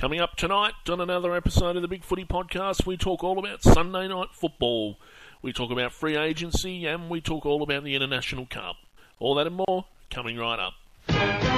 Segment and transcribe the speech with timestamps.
[0.00, 3.62] Coming up tonight on another episode of the Big Footy Podcast, we talk all about
[3.62, 4.96] Sunday night football.
[5.42, 8.76] We talk about free agency and we talk all about the International Cup.
[9.18, 11.49] All that and more coming right up.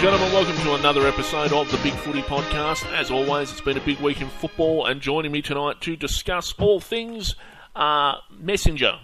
[0.00, 2.90] And gentlemen, welcome to another episode of the Big Footy Podcast.
[2.92, 6.54] As always, it's been a big week in football, and joining me tonight to discuss
[6.54, 7.34] all things
[7.76, 8.98] uh, Messenger.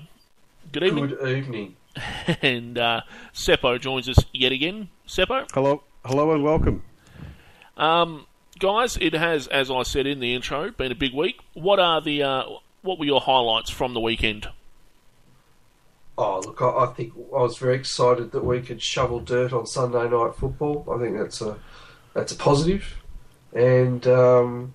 [0.72, 1.08] Good evening.
[1.08, 1.76] Good evening.
[2.40, 3.02] and uh,
[3.34, 4.88] Seppo joins us yet again.
[5.06, 5.46] Seppo?
[5.52, 6.82] Hello, hello, and welcome.
[7.76, 8.26] Um,
[8.58, 11.40] guys, it has, as I said in the intro, been a big week.
[11.52, 12.44] What are the uh,
[12.80, 14.48] what were your highlights from the weekend?
[16.18, 19.66] Oh, look, I, I think I was very excited that we could shovel dirt on
[19.66, 20.86] Sunday night football.
[20.90, 21.58] I think that's a
[22.14, 22.96] that's a positive.
[23.52, 24.74] positive, and um,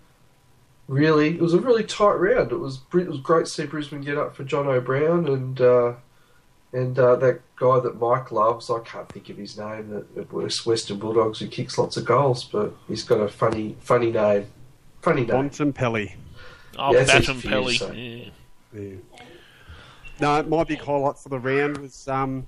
[0.88, 2.52] really, it was a really tight round.
[2.52, 5.94] It was it was great to see Brisbane get up for John O'Brien and uh,
[6.73, 8.70] and uh, that guy that Mike loves.
[8.70, 9.89] I can't think of his name.
[9.89, 13.76] That, that West Western Bulldogs who kicks lots of goals, but he's got a funny
[13.80, 14.45] funny name.
[15.02, 15.50] Funny name.
[15.50, 16.14] Bontempelli.
[16.78, 17.73] Oh, Yeah, it's Baton easy for you Pelly.
[17.73, 18.31] to say.
[18.73, 18.80] Yeah.
[18.81, 18.95] Yeah.
[20.22, 22.45] No, my big highlight for the round was um,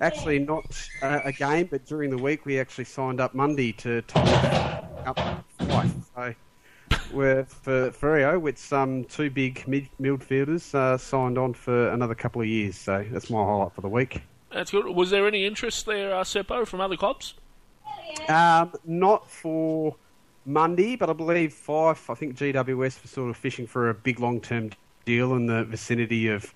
[0.00, 0.64] actually not
[1.02, 4.26] uh, a game, but during the week we actually signed up Mundy to top
[5.06, 5.90] up twice.
[6.16, 6.34] So
[7.12, 12.40] we're for Ferrio, it's um, two big mid- midfielders uh, signed on for another couple
[12.40, 12.78] of years.
[12.78, 14.22] So that's my highlight for the week.
[14.50, 14.86] That's good.
[14.86, 17.34] Was there any interest there, uh, Seppo, from other clubs?
[18.30, 19.96] Um, not for
[20.46, 22.08] Mundy, but I believe Fyfe.
[22.08, 24.70] I think GWS was sort of fishing for a big long-term
[25.04, 26.54] deal in the vicinity of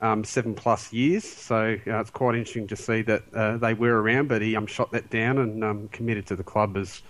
[0.00, 1.24] um, seven plus years.
[1.24, 4.66] So uh, it's quite interesting to see that uh, they were around, but he um,
[4.66, 7.02] shot that down and um, committed to the club as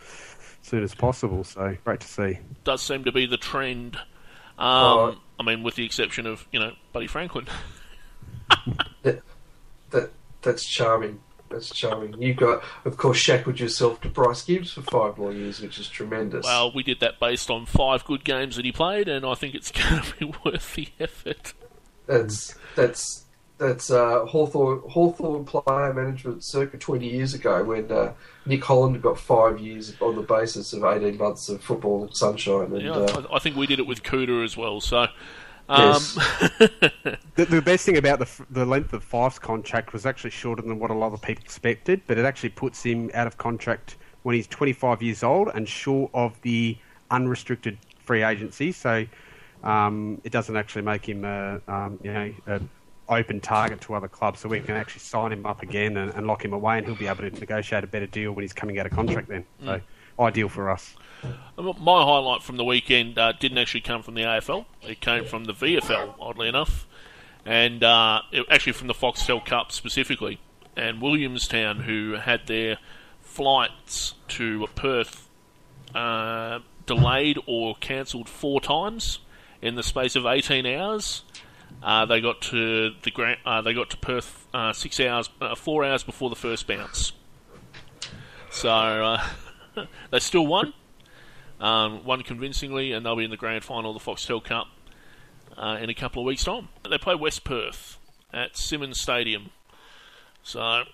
[0.62, 1.44] soon as possible.
[1.44, 2.38] So great to see.
[2.64, 3.96] Does seem to be the trend.
[3.96, 4.02] Um,
[4.58, 5.16] Oh.
[5.40, 7.46] I mean, with the exception of you know Buddy Franklin.
[9.02, 9.22] That,
[9.90, 10.10] that
[10.42, 11.20] that's charming.
[11.50, 12.20] That's charming.
[12.20, 15.88] You've got, of course, shackled yourself to Bryce Gibbs for five more years, which is
[15.88, 16.44] tremendous.
[16.44, 19.54] Well, we did that based on five good games that he played, and I think
[19.54, 21.52] it's going to be worth the effort.
[22.08, 23.24] That's that's
[23.58, 28.12] that's uh, Hawthorn, Hawthorn player management circa 20 years ago when uh,
[28.46, 32.72] Nick Holland got five years on the basis of 18 months of football sunshine.
[32.72, 34.80] And, Yeah, uh, I, I think we did it with Cooter as well.
[34.80, 35.08] So,
[35.68, 36.18] um, Yes.
[37.34, 40.80] The, the best thing about the, the length of Fyfe's contract was actually shorter than
[40.80, 44.34] what a lot of people expected, but it actually puts him out of contract when
[44.34, 46.76] he's 25 years old and short of the
[47.12, 48.72] unrestricted free agency.
[48.72, 49.06] So
[49.62, 52.60] um, it doesn't actually make him a um, you know a
[53.08, 54.40] open target to other clubs.
[54.40, 56.96] So we can actually sign him up again and, and lock him away, and he'll
[56.96, 59.28] be able to negotiate a better deal when he's coming out of contract.
[59.28, 59.80] Then, so
[60.20, 60.94] ideal for us.
[61.56, 64.66] my highlight from the weekend uh, didn't actually come from the AFL.
[64.82, 66.86] It came from the VFL, oddly enough,
[67.44, 70.40] and uh, it, actually from the Foxtel Cup specifically.
[70.76, 72.78] And Williamstown, who had their
[73.20, 75.28] flights to Perth
[75.94, 79.18] uh, delayed or cancelled four times
[79.62, 81.22] in the space of 18 hours.
[81.82, 85.54] Uh, they got to the Grand, uh, they got to Perth uh, six hours, uh,
[85.54, 87.12] four hours before the first bounce.
[88.50, 89.26] So uh,
[90.10, 90.72] they still won,
[91.60, 94.68] um, won convincingly, and they'll be in the grand final of the Foxtel Cup
[95.56, 96.68] uh, in a couple of weeks' time.
[96.88, 97.98] They play West Perth
[98.32, 99.50] at Simonds Stadium.
[100.42, 100.84] So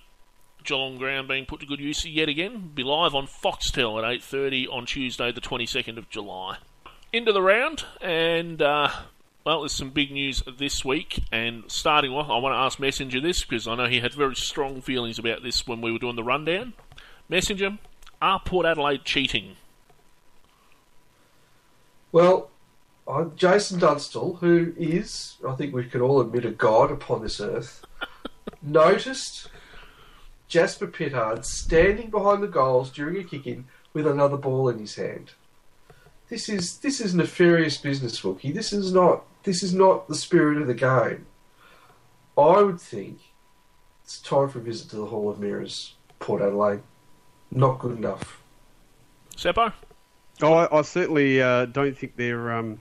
[0.65, 2.73] Geelong ground being put to good use yet again.
[2.75, 6.57] Be live on Foxtel at 8:30 on Tuesday, the 22nd of July.
[7.15, 8.89] Into the round, and uh,
[9.45, 11.23] well, there's some big news this week.
[11.31, 14.35] And starting off, I want to ask Messenger this because I know he had very
[14.35, 16.73] strong feelings about this when we were doing the rundown.
[17.29, 17.79] Messenger,
[18.21, 19.55] are Port Adelaide cheating?
[22.11, 22.51] well,
[23.07, 27.41] uh, Jason Dunstall, who is, I think we can all admit, a god upon this
[27.41, 27.85] earth,
[28.61, 29.51] noticed
[30.49, 35.31] Jasper Pittard standing behind the goals during a kick-in with another ball in his hand.
[36.29, 38.55] This is this is nefarious business, Wookie.
[38.55, 41.27] This is not this is not the spirit of the game.
[42.37, 43.21] I would think
[44.05, 46.83] it's time for a visit to the Hall of Mirrors, Port Adelaide.
[47.51, 48.43] Not good enough.
[49.37, 49.73] Seppo?
[50.43, 52.53] Oh, I, I certainly uh, don't think they're.
[52.53, 52.81] Um,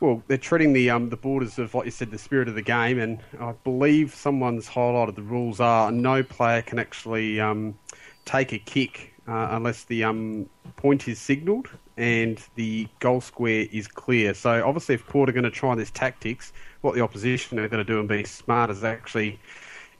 [0.00, 2.62] well, they're treading the um, the borders of, like you said, the spirit of the
[2.62, 7.78] game, and I believe someone's highlighted the rules are no player can actually um,
[8.24, 13.86] take a kick uh, unless the um, point is signalled and the goal square is
[13.86, 14.34] clear.
[14.34, 17.84] So obviously, if Port are going to try this tactics, what the opposition are going
[17.84, 19.38] to do and be smart is actually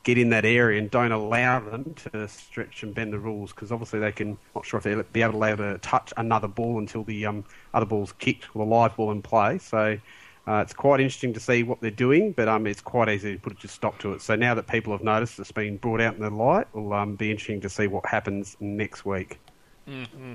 [0.03, 3.73] get in that area and don't allow them to stretch and bend the rules because
[3.73, 4.37] obviously they can.
[4.55, 7.45] Not sure if they'll be able to allow to touch another ball until the um,
[7.73, 9.59] other ball's kicked or the live ball in play.
[9.59, 9.99] So.
[10.47, 13.41] Uh, it's quite interesting to see what they're doing, but um, it's quite easy to
[13.41, 14.21] put a stop to it.
[14.21, 17.17] So now that people have noticed it's been brought out in the light, it'll um,
[17.17, 19.41] be interesting to see what happens next week.
[19.89, 20.35] Mm-hmm.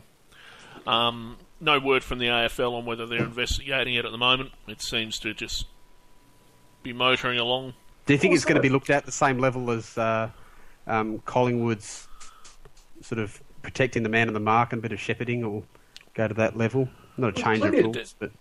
[0.90, 4.52] Um, no word from the AFL on whether they're investigating it at the moment.
[4.68, 5.66] It seems to just
[6.84, 7.74] be motoring along.
[8.06, 10.30] Do you think it's going to be looked at the same level as uh,
[10.88, 12.08] um, Collingwood's
[13.02, 15.64] sort of protecting the man in the mark and a bit of shepherding, or
[16.14, 16.90] go to that level?
[17.18, 18.32] Not a change of rules, but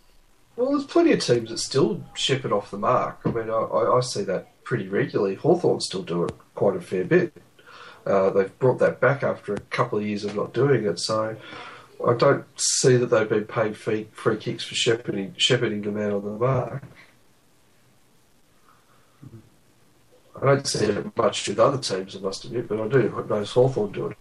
[0.56, 3.20] well, there's plenty of teams that still ship it off the mark.
[3.24, 5.36] I mean, I, I see that pretty regularly.
[5.36, 7.32] Hawthorn still do it quite a fair bit.
[8.04, 11.36] Uh, they've brought that back after a couple of years of not doing it, so
[12.06, 16.12] I don't see that they've been paid free, free kicks for shepherding, shepherding the man
[16.12, 16.84] on the mark.
[20.40, 23.52] I don't see it much with other teams, I must admit, but I do notice
[23.52, 24.16] Hawthorn do it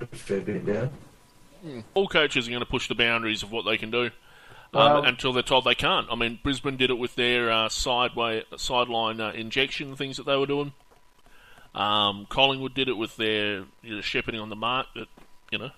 [0.00, 0.90] a fair bit now.
[1.94, 4.10] All coaches are going to push the boundaries of what they can do
[4.74, 6.06] um, until they're told they can't.
[6.10, 10.36] I mean, Brisbane did it with their uh, sideway sideline uh, injection things that they
[10.36, 10.72] were doing.
[11.74, 14.86] Um, Collingwood did it with their you know, shepherding on the mark.
[14.94, 15.08] That
[15.50, 15.70] you know,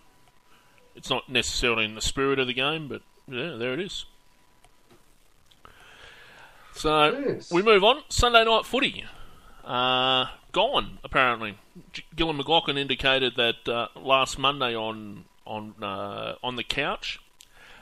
[0.94, 4.04] it's not necessarily in the spirit of the game, but yeah, there it is.
[6.74, 7.50] So Yes.
[7.52, 8.02] we move on.
[8.08, 9.04] Sunday night footy.
[9.64, 11.56] Uh, gone apparently.
[11.92, 17.20] G- Gillon McLachlan indicated that uh, last Monday on on uh, on the couch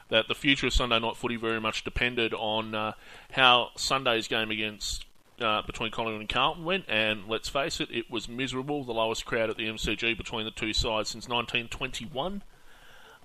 [0.09, 2.93] that the future of Sunday night footy very much depended on uh,
[3.33, 5.05] how Sunday's game against
[5.41, 8.83] uh, between Collingwood and Carlton went, and let's face it, it was miserable.
[8.85, 12.43] The lowest crowd at the MCG between the two sides since 1921.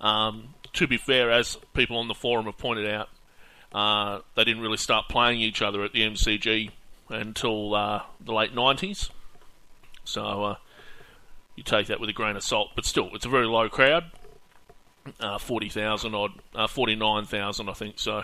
[0.03, 3.09] Um, to be fair, as people on the forum have pointed out,
[3.73, 6.71] uh, they didn't really start playing each other at the MCG
[7.09, 9.09] until uh, the late 90s.
[10.03, 10.55] So uh,
[11.55, 14.11] you take that with a grain of salt, but still, it's a very low crowd.
[15.19, 17.97] Uh, 40,000 odd, uh, 49,000, I think.
[17.97, 18.23] So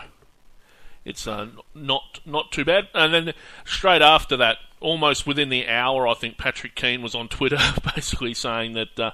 [1.05, 2.89] it's uh, not not too bad.
[2.93, 3.33] And then
[3.65, 7.59] straight after that, almost within the hour, I think Patrick Keane was on Twitter
[7.95, 9.13] basically saying that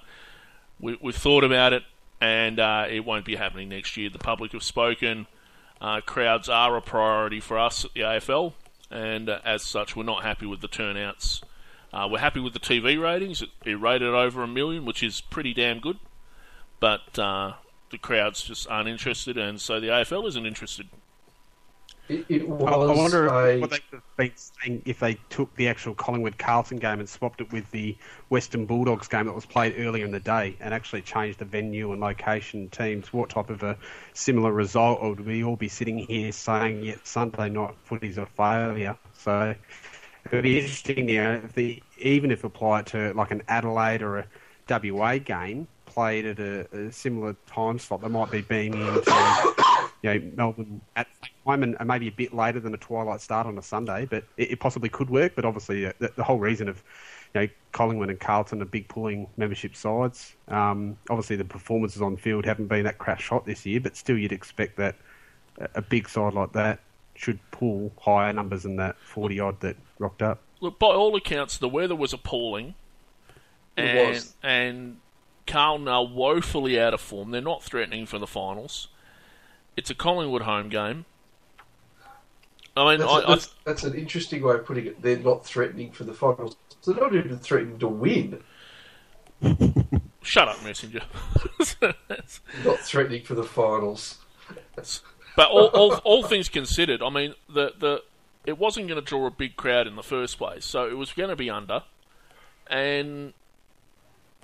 [0.79, 1.83] we, we've thought about it
[2.25, 4.09] and uh, it won't be happening next year.
[4.09, 5.27] The public have spoken.
[5.79, 8.53] Uh, crowds are a priority for us at the AFL,
[8.89, 11.43] and uh, as such, we're not happy with the turnouts.
[11.93, 13.43] Uh, we're happy with the TV ratings.
[13.43, 15.99] It, it rated over a million, which is pretty damn good.
[16.79, 17.53] But uh,
[17.91, 20.87] the crowds just aren't interested, and so the AFL isn't interested.
[22.07, 25.15] It, it I, was I wonder a, what they could have been saying if they
[25.29, 27.97] took the actual Collingwood Carlton game and swapped it with the
[28.29, 31.91] Western Bulldogs game that was played earlier in the day and actually changed the venue
[31.91, 33.11] and location teams.
[33.11, 33.77] What type of a
[34.13, 38.25] similar result, or would we all be sitting here saying, "Yeah, Sunday night footy's a
[38.25, 38.97] failure"?
[39.13, 39.55] So
[40.25, 44.01] it would be interesting, you know, if the even if applied to like an Adelaide
[44.01, 44.27] or a
[44.69, 49.03] WA game played at a, a similar time slot, they might be beaming into
[50.01, 51.07] you know, Melbourne at
[51.45, 54.23] time and, and maybe a bit later than a twilight start on a Sunday, but
[54.37, 55.33] it, it possibly could work.
[55.35, 56.83] But obviously, uh, the, the whole reason of
[57.33, 60.33] you know Collingwood and Carlton are big pulling membership sides.
[60.47, 64.17] Um, obviously, the performances on field haven't been that crash hot this year, but still,
[64.17, 64.95] you'd expect that
[65.59, 66.79] a, a big side like that
[67.15, 70.41] should pull higher numbers than that forty odd that rocked up.
[70.61, 72.75] Look, by all accounts, the weather was appalling,
[73.77, 74.35] It and was.
[74.41, 74.97] and
[75.47, 77.31] Carlton are woefully out of form.
[77.31, 78.87] They're not threatening for the finals.
[79.77, 81.05] It's a Collingwood home game.
[82.77, 85.01] I mean, That's, I, a, I, that's, that's an interesting way of putting it.
[85.01, 86.57] They're not threatening for the finals.
[86.85, 88.43] They're not even threatening to win.
[90.21, 91.01] shut up, messenger.
[92.63, 94.17] Not threatening for the finals.
[95.35, 98.03] But all, all, all things considered, I mean, the the
[98.45, 101.11] it wasn't going to draw a big crowd in the first place, so it was
[101.13, 101.83] going to be under,
[102.67, 103.33] and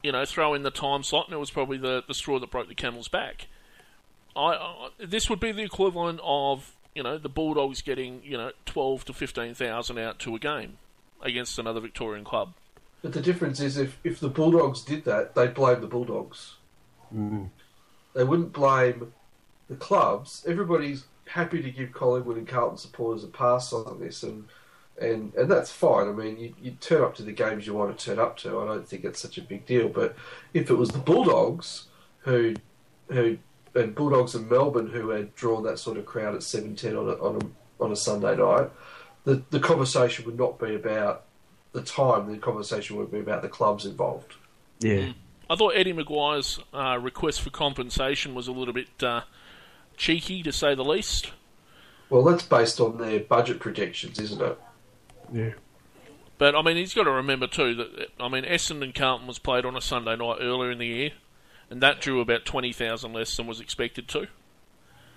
[0.04, 2.50] you know, throw in the time slot, and it was probably the, the straw that
[2.50, 3.48] broke the camel's back.
[4.36, 8.52] I, I this would be the equivalent of you know the Bulldogs getting you know
[8.66, 10.78] twelve to fifteen thousand out to a game
[11.22, 12.54] against another Victorian club.
[13.02, 16.56] But the difference is if, if the Bulldogs did that, they'd blame the Bulldogs.
[17.14, 17.50] Mm.
[18.14, 19.14] They wouldn't blame
[19.70, 20.46] the clubs.
[20.48, 24.48] Everybody's happy to give Collingwood and Carlton supporters a pass on this, and
[25.00, 26.10] and, and that's fine.
[26.10, 28.60] I mean, you, you turn up to the games you want to turn up to.
[28.60, 29.90] I don't think it's such a big deal.
[29.90, 30.16] But
[30.54, 31.88] if it was the Bulldogs
[32.20, 32.54] who
[33.08, 33.38] who
[33.74, 37.08] and Bulldogs in Melbourne who had drawn that sort of crowd at seven ten on
[37.08, 38.70] a, on a on a Sunday night,
[39.24, 41.26] the the conversation would not be about
[41.72, 42.32] the time.
[42.32, 44.36] The conversation would be about the clubs involved.
[44.80, 45.14] Yeah.
[45.50, 49.22] I thought Eddie McGuire's uh, request for compensation was a little bit uh,
[49.98, 51.32] cheeky, to say the least.
[52.10, 54.58] Well, that's based on their budget projections, isn't it?
[55.32, 55.52] Yeah.
[56.38, 59.66] But I mean, he's got to remember too that I mean, Essendon Carlton was played
[59.66, 61.12] on a Sunday night earlier in the year,
[61.72, 64.28] and that drew about twenty thousand less than was expected to.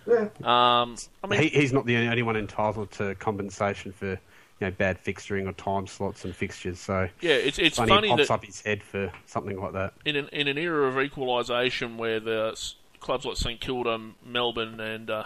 [0.07, 0.29] Yeah.
[0.43, 4.19] Um, I mean, he, he's not the only one entitled to compensation for you
[4.61, 6.79] know bad fixturing or time slots and fixtures.
[6.79, 9.73] So yeah, it's it's funny, funny he pops that up his head for something like
[9.73, 9.95] that.
[10.05, 12.59] in an in an era of equalisation where the
[13.01, 15.25] clubs like St Kilda, Melbourne, and uh,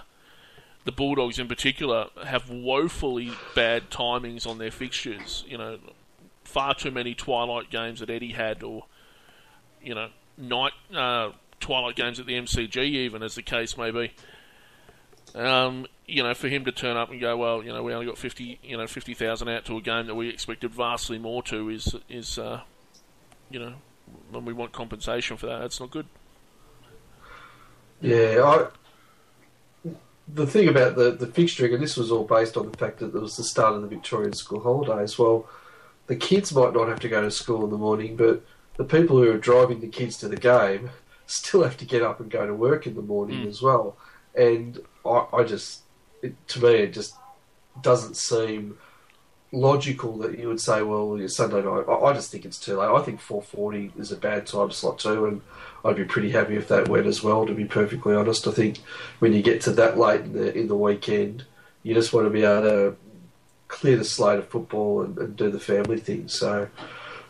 [0.84, 5.44] the Bulldogs in particular have woefully bad timings on their fixtures.
[5.46, 5.78] You know,
[6.44, 8.86] far too many twilight games that Eddie had, or
[9.82, 14.12] you know, night uh, twilight games at the MCG, even as the case may be.
[15.34, 18.06] Um, you know, for him to turn up and go, well, you know, we only
[18.06, 21.42] got fifty, you know, fifty thousand out to a game that we expected vastly more
[21.44, 22.62] to is is, uh,
[23.50, 23.74] you know,
[24.30, 26.06] when we want compensation for that, that's not good.
[28.00, 29.90] Yeah, I,
[30.32, 33.14] the thing about the, the fixturing, and this was all based on the fact that
[33.14, 35.18] it was the start of the Victorian school holidays.
[35.18, 35.48] Well,
[36.06, 38.44] the kids might not have to go to school in the morning, but
[38.78, 40.88] the people who are driving the kids to the game
[41.26, 43.48] still have to get up and go to work in the morning Mm.
[43.48, 43.96] as well.
[44.34, 45.82] And I, I just,
[46.22, 47.14] it, to me, it just
[47.82, 48.78] doesn't seem
[49.52, 51.84] logical that you would say, well, it's Sunday night.
[51.88, 52.88] I, I just think it's too late.
[52.88, 55.42] I think 4:40 is a bad time slot too, and
[55.84, 57.46] I'd be pretty happy if that went as well.
[57.46, 58.78] To be perfectly honest, I think
[59.18, 61.44] when you get to that late in the in the weekend,
[61.82, 62.96] you just want to be able to
[63.68, 66.28] clear the slate of football and, and do the family thing.
[66.28, 66.68] So,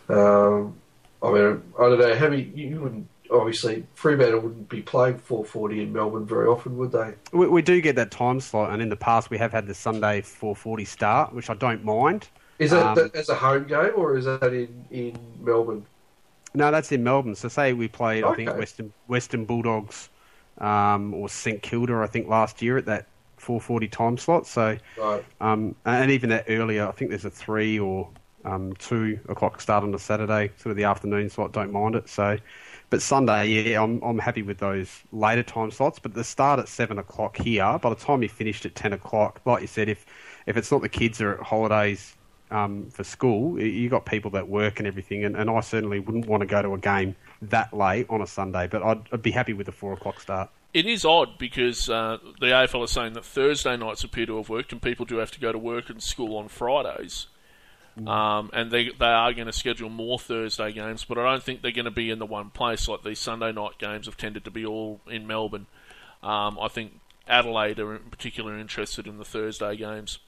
[0.09, 0.76] um,
[1.22, 2.14] I mean, I don't know.
[2.14, 6.92] How many you wouldn't obviously Fremantle wouldn't be playing 4:40 in Melbourne very often, would
[6.92, 7.14] they?
[7.32, 9.75] We, we do get that time slot, and in the past we have had the
[9.75, 12.28] Sunday 4:40 start, which I don't mind.
[12.58, 15.84] Is that, Um, that as a home game or is that in in Melbourne?
[16.54, 17.34] No, that's in Melbourne.
[17.34, 20.08] So say we played, I think Western Western Bulldogs
[20.58, 23.06] um, or St Kilda, I think last year at that
[23.38, 24.46] 4:40 time slot.
[24.46, 25.25] So Right.
[25.40, 28.08] um, and even that earlier, I think there's a three or
[28.49, 31.52] um, two o'clock start on a Saturday, sort of the afternoon slot.
[31.52, 32.09] Don't mind it.
[32.09, 32.38] So,
[32.90, 35.99] but Sunday, yeah, I'm I'm happy with those later time slots.
[35.99, 39.40] But the start at seven o'clock here, by the time you finished at ten o'clock,
[39.45, 40.07] like you said, if
[40.47, 42.17] if it's not the kids are at holidays
[42.50, 46.26] um, for school, you got people that work and everything, and, and I certainly wouldn't
[46.26, 48.67] want to go to a game that late on a Sunday.
[48.67, 50.50] But I'd, I'd be happy with the four o'clock start.
[50.75, 54.49] It is odd because uh, the AFL is saying that Thursday nights appear to have
[54.49, 57.26] worked, and people do have to go to work and school on Fridays.
[58.07, 61.62] Um, and they they are going to schedule more Thursday games, but I don't think
[61.62, 64.45] they're going to be in the one place like these Sunday night games have tended
[64.45, 65.67] to be all in Melbourne.
[66.23, 70.19] Um, I think Adelaide are in particular interested in the Thursday games.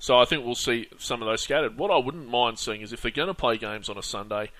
[0.00, 1.76] So I think we'll see some of those scattered.
[1.76, 4.50] What I wouldn't mind seeing is if they're going to play games on a Sunday,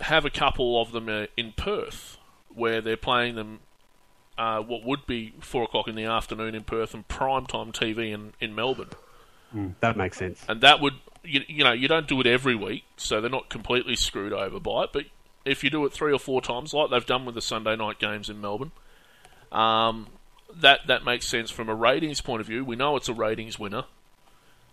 [0.00, 2.16] have a couple of them uh, in Perth,
[2.54, 3.60] where they're playing them
[4.38, 8.12] uh, what would be four o'clock in the afternoon in Perth and prime time TV
[8.12, 8.90] in, in Melbourne.
[9.80, 10.44] That makes sense.
[10.48, 13.48] And that would, you, you know, you don't do it every week, so they're not
[13.48, 14.90] completely screwed over by it.
[14.92, 15.04] But
[15.44, 17.98] if you do it three or four times, like they've done with the Sunday night
[17.98, 18.72] games in Melbourne,
[19.52, 20.08] um,
[20.54, 22.64] that that makes sense from a ratings point of view.
[22.64, 23.84] We know it's a ratings winner.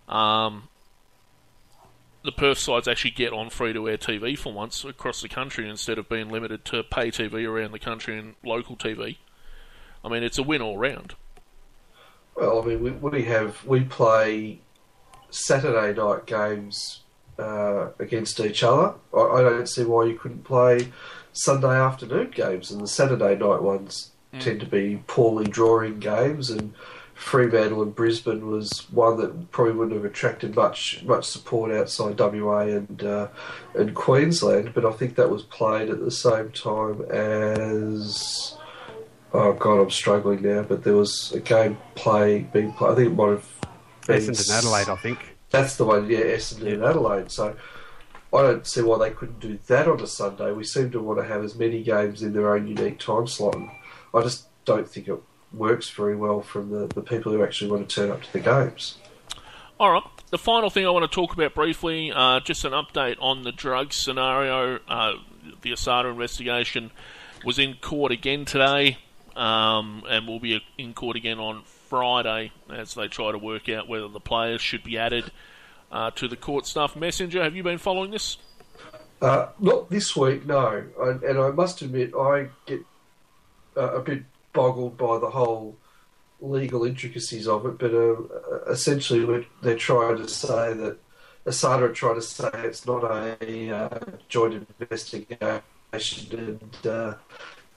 [0.07, 0.67] Um,
[2.23, 5.67] the Perth sides actually get on free to air TV for once across the country
[5.67, 9.17] instead of being limited to pay TV around the country and local TV.
[10.03, 11.15] I mean, it's a win all round.
[12.35, 14.59] Well, I mean, we, we have we play
[15.31, 17.01] Saturday night games
[17.39, 18.93] uh, against each other.
[19.13, 20.91] I, I don't see why you couldn't play
[21.33, 26.49] Sunday afternoon games, and the Saturday night ones tend to be poorly drawing games.
[26.49, 26.73] And
[27.13, 32.61] Fremantle and Brisbane was one that probably wouldn't have attracted much much support outside WA
[32.61, 33.27] and uh,
[33.75, 34.73] and Queensland.
[34.73, 38.57] But I think that was played at the same time as.
[39.33, 40.63] Oh God, I'm struggling now.
[40.63, 42.91] But there was a game play being played.
[42.91, 43.47] I think it might have
[44.07, 45.37] been Essendon Adelaide, I think.
[45.49, 47.31] That's the one, yeah, Essendon and Adelaide.
[47.31, 47.55] So
[48.33, 50.51] I don't see why they couldn't do that on a Sunday.
[50.51, 53.55] We seem to want to have as many games in their own unique time slot.
[53.55, 53.69] And
[54.13, 55.21] I just don't think it
[55.53, 58.39] works very well from the, the people who actually want to turn up to the
[58.39, 58.97] games.
[59.79, 60.03] All right.
[60.29, 63.51] The final thing I want to talk about briefly, uh, just an update on the
[63.51, 64.79] drugs scenario.
[64.87, 65.15] Uh,
[65.61, 66.91] the Asada investigation
[67.43, 68.97] was in court again today,
[69.35, 73.89] um, and will be in court again on Friday as they try to work out
[73.89, 75.29] whether the players should be added
[75.91, 77.43] uh, to the court staff messenger.
[77.43, 78.37] Have you been following this?
[79.21, 80.85] Uh, not this week, no.
[81.01, 82.79] And, and I must admit, I get
[83.75, 85.75] uh, a bit boggled by the whole
[86.39, 87.77] legal intricacies of it.
[87.77, 90.97] But uh, essentially, they're trying to say that
[91.45, 97.15] Asada trying to say it's not a uh, joint investigation, and uh,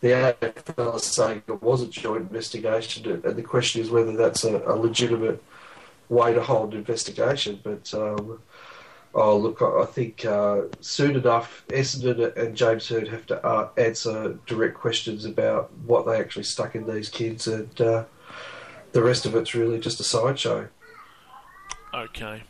[0.00, 3.22] the AFL is saying it was a joint investigation.
[3.24, 5.42] And the question is whether that's a, a legitimate
[6.08, 7.60] way to hold an investigation.
[7.62, 8.40] But um,
[9.16, 14.36] Oh, look, I think uh, soon enough, Essendon and James Hird have to uh, answer
[14.46, 18.04] direct questions about what they actually stuck in these kids, and uh,
[18.90, 20.68] the rest of it's really just a sideshow.
[21.94, 22.42] Okay.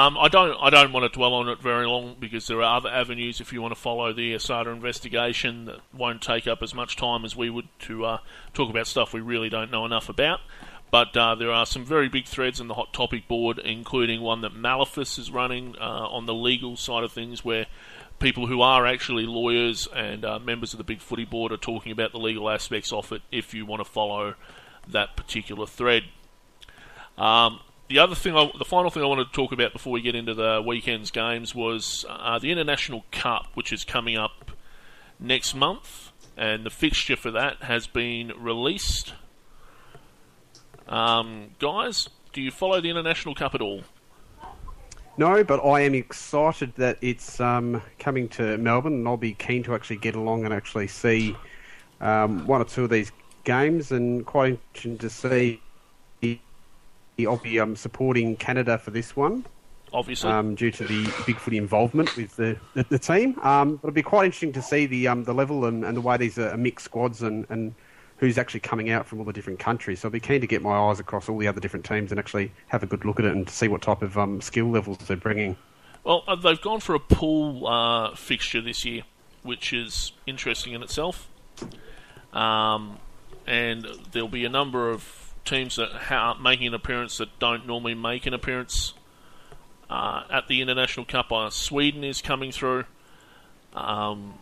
[0.00, 0.56] Um, I don't.
[0.58, 3.52] I don't want to dwell on it very long because there are other avenues if
[3.52, 7.36] you want to follow the ASADA investigation that won't take up as much time as
[7.36, 8.18] we would to uh,
[8.54, 10.40] talk about stuff we really don't know enough about.
[10.90, 14.40] But uh, there are some very big threads in the hot topic board, including one
[14.40, 17.66] that Malifus is running uh, on the legal side of things, where
[18.18, 21.92] people who are actually lawyers and uh, members of the Big Footy Board are talking
[21.92, 23.20] about the legal aspects of it.
[23.30, 24.34] If you want to follow
[24.88, 26.04] that particular thread.
[27.18, 30.00] Um, the other thing, I, the final thing I wanted to talk about before we
[30.00, 34.52] get into the weekend's games was uh, the International Cup, which is coming up
[35.18, 39.12] next month, and the fixture for that has been released.
[40.88, 43.82] Um, guys, do you follow the International Cup at all?
[45.18, 49.64] No, but I am excited that it's um, coming to Melbourne, and I'll be keen
[49.64, 51.36] to actually get along and actually see
[52.00, 53.10] um, one or two of these
[53.42, 55.60] games, and quite interesting to see.
[57.26, 59.44] I'll be um, supporting Canada for this one.
[59.92, 63.38] Obviously, um, due to the Bigfoot involvement with the, the, the team.
[63.40, 66.00] Um, but it'll be quite interesting to see the um, the level and, and the
[66.00, 67.74] way these are mixed squads and, and
[68.18, 70.00] who's actually coming out from all the different countries.
[70.00, 72.20] So I'll be keen to get my eyes across all the other different teams and
[72.20, 74.98] actually have a good look at it and see what type of um, skill levels
[74.98, 75.56] they're bringing.
[76.04, 79.02] Well, uh, they've gone for a pool uh, fixture this year,
[79.42, 81.28] which is interesting in itself.
[82.32, 82.98] Um,
[83.46, 85.02] and there'll be a number of
[85.50, 88.94] teams that are making an appearance that don't normally make an appearance
[89.90, 91.32] uh, at the International Cup.
[91.32, 92.84] Uh, Sweden is coming through.
[93.74, 94.34] Um,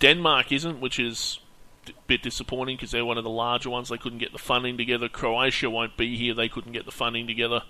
[0.00, 1.38] Denmark isn't, which is
[1.86, 3.88] a bit disappointing because they're one of the larger ones.
[3.88, 5.08] They couldn't get the funding together.
[5.08, 6.34] Croatia won't be here.
[6.34, 7.62] They couldn't get the funding together.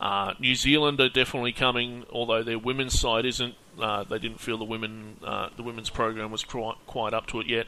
[0.00, 3.54] Uh, New Zealand are definitely coming, although their women's side isn't.
[3.80, 7.46] Uh, they didn't feel the women uh, the women's program was quite up to it
[7.46, 7.66] yet.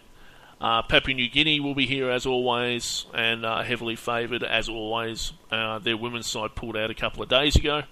[0.64, 5.35] Uh, Papua New Guinea will be here as always, and uh, heavily favoured as always.
[5.50, 7.83] Uh, their women's side pulled out a couple of days ago.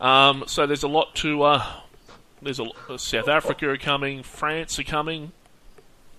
[0.00, 1.42] Um, so there's a lot to.
[1.42, 1.66] Uh,
[2.40, 5.32] there's a uh, South Africa are coming, France are coming.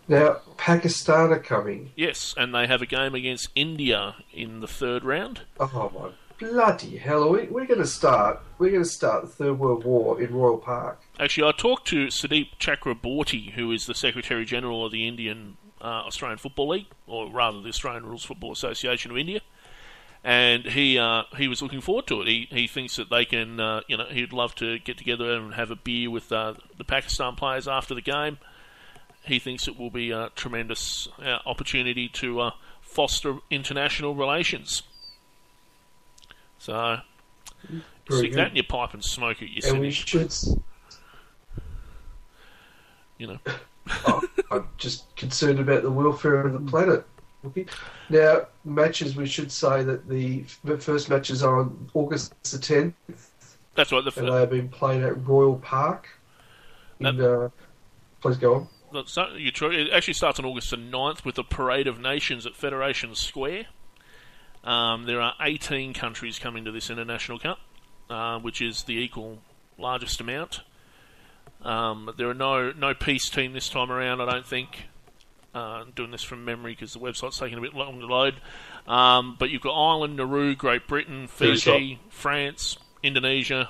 [0.10, 1.92] Now, Pakistan are coming.
[1.96, 5.44] Yes, and they have a game against India in the third round.
[5.58, 6.10] Oh my
[6.42, 7.30] bloody hell!
[7.30, 8.42] We, we're going to start.
[8.58, 11.00] We're going to start the Third World War in Royal Park.
[11.20, 15.86] Actually, I talked to Sudeep Chakraborty, who is the Secretary General of the Indian uh,
[15.86, 19.42] Australian Football League, or rather the Australian Rules Football Association of India,
[20.24, 22.28] and he uh, he was looking forward to it.
[22.28, 25.54] He he thinks that they can, uh, you know, he'd love to get together and
[25.54, 28.40] have a beer with uh, the Pakistan players after the game.
[29.24, 32.52] He thinks it will be a tremendous uh, opportunity to uh,
[32.82, 34.82] foster international relations.
[36.62, 36.98] So.
[38.12, 39.50] Stick that in your pipe and smoke it.
[39.50, 40.32] You And we should.
[43.18, 43.40] You know.
[44.06, 44.22] oh,
[44.52, 47.04] I'm just concerned about the welfare of the planet.
[48.12, 49.16] Now, matches.
[49.16, 50.44] We should say that the
[50.78, 52.94] first matches are on August the 10th,
[53.74, 54.04] That's right.
[54.04, 56.10] The, and they have been played at Royal Park.
[57.00, 57.50] In, uh,
[58.22, 58.68] please go on.
[58.94, 59.72] That's not, you're true.
[59.72, 63.66] It actually starts on August the 9th with a parade of nations at Federation Square.
[64.64, 67.60] Um, there are 18 countries coming to this International Cup,
[68.10, 69.40] uh, which is the equal
[69.78, 70.62] largest amount.
[71.64, 74.22] Um, there are no no peace team this time around.
[74.22, 74.88] I don't think.
[75.54, 78.36] Uh, I'm doing this from memory because the website's taking a bit long to load.
[78.88, 83.70] Um, but you've got Ireland, Nauru, Great Britain, Fiji, France, Indonesia,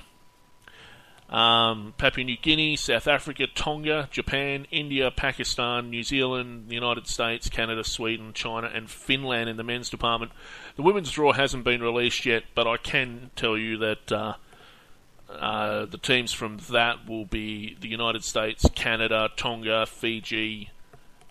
[1.32, 7.50] um, Papua New Guinea, South Africa, Tonga, Japan, India, Pakistan, New Zealand, the United States,
[7.50, 10.34] Canada, Sweden, China, and Finland in the men's department.
[10.82, 14.34] The women's draw hasn't been released yet, but I can tell you that uh,
[15.30, 20.72] uh, the teams from that will be the United States, Canada, Tonga, Fiji,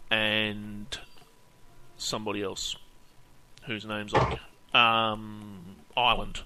[0.08, 0.96] and
[1.96, 2.76] somebody else
[3.64, 4.38] whose name's like
[4.72, 6.42] um, Ireland.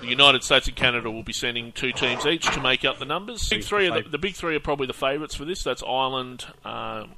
[0.00, 3.04] The United States and Canada will be sending two teams each to make up the
[3.04, 3.48] numbers.
[3.48, 5.62] Big three, the, the big three are probably the favourites for this.
[5.62, 7.12] That's Ireland, um,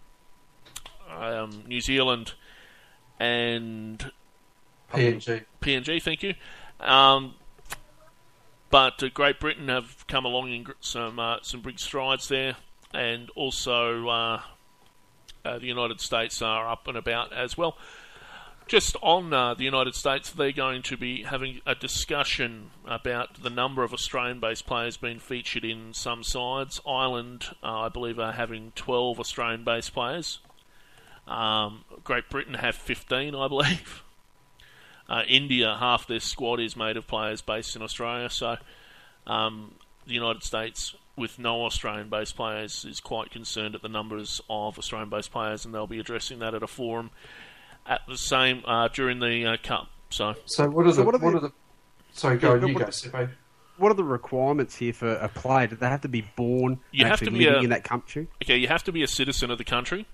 [1.08, 2.34] um, New Zealand,
[3.18, 4.12] and
[4.92, 5.44] PNG.
[5.60, 6.02] PNG.
[6.02, 6.34] Thank you.
[6.80, 7.34] Um,
[8.70, 12.56] but uh, Great Britain have come along in some uh, some big strides there,
[12.94, 14.40] and also uh,
[15.44, 17.76] uh, the United States are up and about as well.
[18.66, 23.50] Just on uh, the United States, they're going to be having a discussion about the
[23.50, 26.80] number of Australian-based players being featured in some sides.
[26.86, 30.38] Ireland, uh, I believe, are having 12 Australian-based players.
[31.26, 34.04] Um, Great Britain have 15, I believe.
[35.10, 38.56] Uh, India, half their squad is made of players based in Australia, so
[39.26, 39.74] um,
[40.06, 45.32] the United States with no Australian-based players is quite concerned at the numbers of Australian-based
[45.32, 47.10] players, and they'll be addressing that at a forum
[47.86, 49.88] at the same uh, during the uh, cup.
[50.10, 51.52] So, So what are the what what are are the- the,
[52.12, 53.30] sorry, go Yeah, you what- go, Seppo.
[53.78, 55.66] What are the requirements here for a player?
[55.68, 57.82] Do they have to be born You have actually to be living a- in that
[57.82, 58.28] country?
[58.44, 60.06] okay, you have to be a citizen of the country,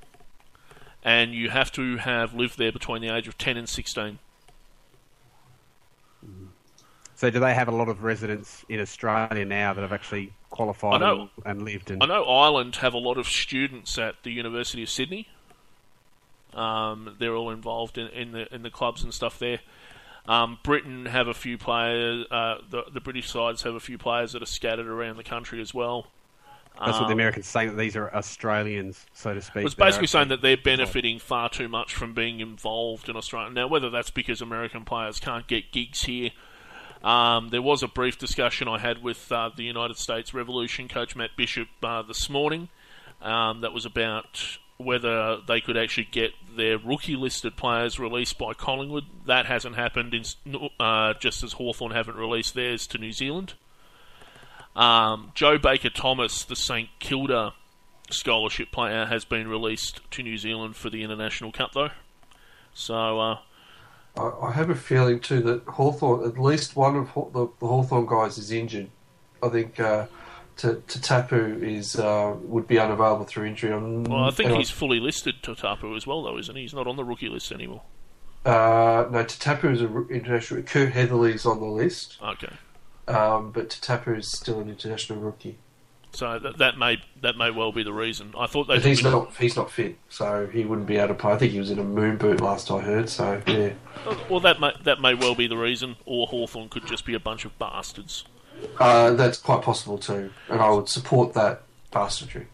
[1.05, 4.19] and you have to have lived there between the age of 10 and 16.
[7.17, 11.01] So do they have a lot of residents in Australia now that have actually qualified
[11.01, 11.31] know.
[11.45, 11.91] and, and lived?
[11.91, 15.27] And I know Ireland have a lot of students at the University of Sydney.
[16.53, 19.61] Um, they're all involved in, in the in the clubs and stuff there.
[20.29, 22.27] Um, Britain have a few players.
[22.31, 25.61] Uh, the the British sides have a few players that are scattered around the country
[25.61, 26.09] as well.
[26.79, 29.67] that's what the Um, Americans saying that these are Australians, so to speak.
[29.67, 33.51] are basically saying that they're benefiting far too much from being involved in Australia.
[33.51, 36.31] Now, whether that's because American players can't get gigs here,
[37.03, 41.15] um, there was a brief discussion I had with uh, the United States Revolution coach
[41.17, 42.69] Matt Bishop uh, this morning.
[43.23, 48.53] Um, that was about whether they could actually get their rookie listed players released by
[48.53, 49.05] Collingwood.
[49.27, 53.55] That hasn't happened, in, uh, just as Hawthorn haven't released theirs to New Zealand.
[54.75, 57.55] Um, Joe Baker Thomas, the St Kilda
[58.11, 61.91] scholarship player, has been released to New Zealand for the International Cup, though.
[62.75, 63.39] So, uh,
[64.17, 68.07] I, I have a feeling too that Hawthorn, at least one of the, the Hawthorn
[68.07, 68.89] guys is injured.
[69.43, 70.07] I think uh,
[70.59, 73.73] to, to Tapu is uh, would be unavailable through injury.
[73.73, 76.63] I'm, well, I think he's fully listed to Tapu as well, though, isn't he?
[76.63, 77.83] He's not on the rookie list anymore.
[78.45, 80.63] Uh, no, Tatapu is an international.
[80.63, 82.53] Kurt Heatherley's on the list, Okay,
[83.09, 85.59] um, but Tatapu is still an international rookie.
[86.17, 88.33] So that, that may that may well be the reason.
[88.39, 88.81] I thought they.
[88.81, 89.35] He's not.
[89.37, 91.33] He's not fit, so he wouldn't be able to play.
[91.33, 93.09] I think he was in a moon boot last I heard.
[93.09, 93.71] So yeah,
[94.31, 97.21] Well, that may that may well be the reason, or Hawthorn could just be a
[97.21, 98.25] bunch of bastards.
[98.81, 102.47] uh, that's quite possible too, and I would support that bastardry.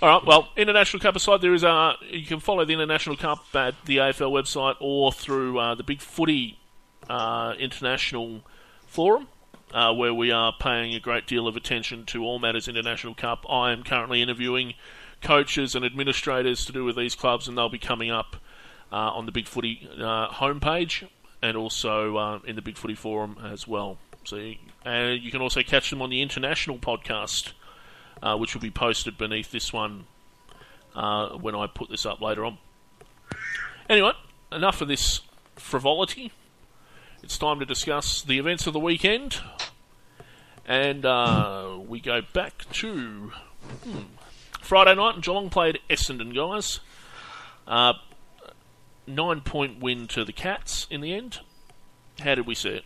[0.00, 0.24] All right.
[0.24, 3.96] Well, International Cup aside, there is uh you can follow the International Cup at the
[3.96, 6.56] AFL website or through uh, the Big Footy
[7.10, 8.42] uh, International
[8.86, 9.26] Forum,
[9.72, 13.44] uh, where we are paying a great deal of attention to all matters International Cup.
[13.48, 14.74] I am currently interviewing
[15.22, 18.36] coaches and administrators to do with these clubs, and they'll be coming up
[18.92, 21.06] uh, on the Big Footy uh, homepage
[21.42, 23.98] and also uh, in the Big Footy Forum as well.
[24.24, 27.52] So, you, you can also catch them on the International podcast
[28.22, 30.04] uh, which will be posted beneath this one
[30.94, 32.58] uh, when I put this up later on.
[33.88, 34.12] Anyway,
[34.52, 35.20] enough of this
[35.56, 36.32] frivolity.
[37.22, 39.40] It's time to discuss the events of the weekend.
[40.64, 43.32] And uh, we go back to
[43.84, 44.02] hmm,
[44.60, 46.80] Friday night, and Geelong played Essendon, guys.
[47.66, 47.94] Uh,
[49.06, 51.40] nine point win to the Cats in the end.
[52.20, 52.84] How did we see it?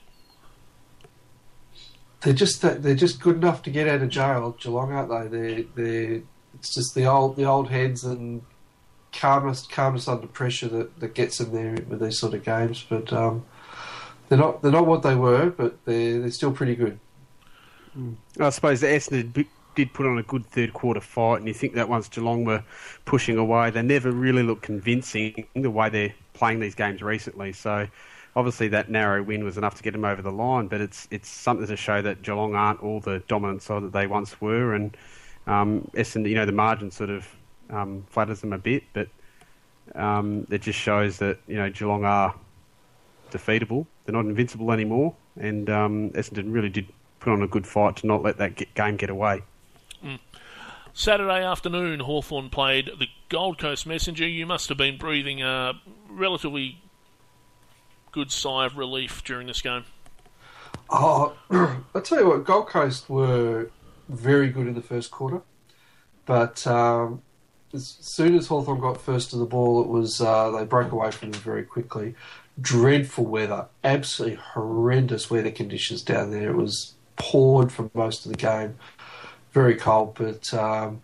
[2.22, 5.38] They're just they're just good enough to get out of jail, Geelong, aren't they?
[5.38, 6.22] They they
[6.54, 8.42] it's just the old the old heads and
[9.12, 12.86] calmness calmness under pressure that, that gets them there with these sort of games.
[12.88, 13.44] But um,
[14.32, 16.98] they're not they're not what they were, but they're they're still pretty good.
[18.40, 21.74] I suppose the Essendon did put on a good third quarter fight, and you think
[21.74, 22.64] that once Geelong were
[23.04, 27.52] pushing away, they never really looked convincing the way they're playing these games recently.
[27.52, 27.86] So
[28.34, 31.28] obviously that narrow win was enough to get them over the line, but it's it's
[31.28, 34.96] something to show that Geelong aren't all the dominant side that they once were, and
[35.46, 37.28] um, Essendon, you know, the margin sort of
[37.68, 39.08] um, flatters them a bit, but
[39.94, 42.34] um, it just shows that you know Geelong are
[43.32, 43.86] defeatable.
[44.04, 46.86] They're not invincible anymore, and um, Essendon really did
[47.20, 49.42] put on a good fight to not let that get, game get away.
[50.94, 54.28] Saturday afternoon, Hawthorn played the Gold Coast Messenger.
[54.28, 55.72] You must have been breathing a
[56.08, 56.82] relatively
[58.10, 59.84] good sigh of relief during this game.
[60.90, 61.34] Oh,
[61.94, 63.70] I tell you what, Gold Coast were
[64.08, 65.40] very good in the first quarter,
[66.26, 67.22] but um,
[67.72, 71.10] as soon as Hawthorn got first to the ball, it was uh, they broke away
[71.10, 72.14] from them very quickly.
[72.60, 76.50] Dreadful weather, absolutely horrendous weather conditions down there.
[76.50, 78.76] It was poured for most of the game,
[79.52, 80.16] very cold.
[80.18, 81.00] But um,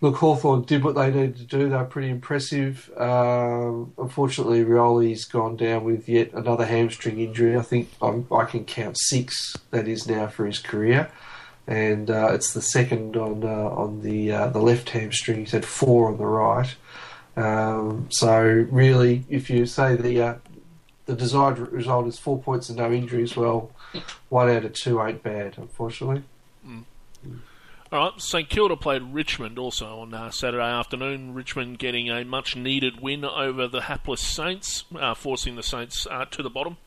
[0.00, 1.68] look, Hawthorn did what they needed to do.
[1.68, 2.90] They were pretty impressive.
[2.96, 7.56] Um, unfortunately, Rioli's gone down with yet another hamstring injury.
[7.56, 11.10] I think I'm, I can count six that is now for his career,
[11.66, 15.38] and uh, it's the second on uh, on the uh, the left hamstring.
[15.38, 16.74] He's had four on the right.
[17.36, 20.34] Um, so really, if you say the uh,
[21.06, 23.70] the desired result is four points and no injuries, well,
[24.28, 26.22] one out of two ain't bad, unfortunately.
[27.92, 31.34] All right, St Kilda played Richmond also on uh, Saturday afternoon.
[31.34, 36.24] Richmond getting a much needed win over the hapless Saints, uh, forcing the Saints uh,
[36.30, 36.78] to the bottom.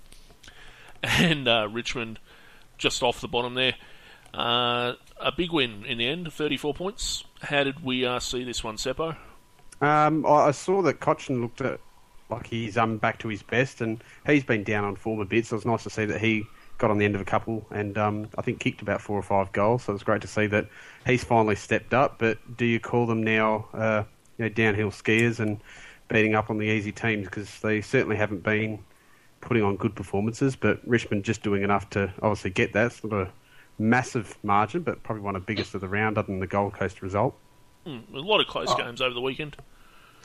[1.03, 2.17] And uh, Richmond
[2.79, 3.75] just off the bottom there.
[4.33, 7.23] Uh, a big win in the end, 34 points.
[7.41, 9.15] How did we uh, see this one, Seppo?
[9.81, 11.79] Um, I I saw that Cotchin looked at
[12.29, 15.45] like he's um back to his best, and he's been down on form a bit.
[15.45, 16.45] So it's nice to see that he
[16.77, 19.23] got on the end of a couple, and um, I think kicked about four or
[19.23, 19.83] five goals.
[19.83, 20.67] So it's great to see that
[21.05, 22.19] he's finally stepped up.
[22.19, 24.03] But do you call them now, uh,
[24.37, 25.59] you know, downhill skiers and
[26.07, 28.79] beating up on the easy teams because they certainly haven't been
[29.41, 30.55] putting on good performances.
[30.55, 32.87] But Richmond just doing enough to obviously get that.
[32.87, 33.31] It's not a
[33.77, 36.73] massive margin, but probably one of the biggest of the round, other than the Gold
[36.73, 37.35] Coast result.
[37.85, 39.57] Hmm, a lot of close games over the weekend.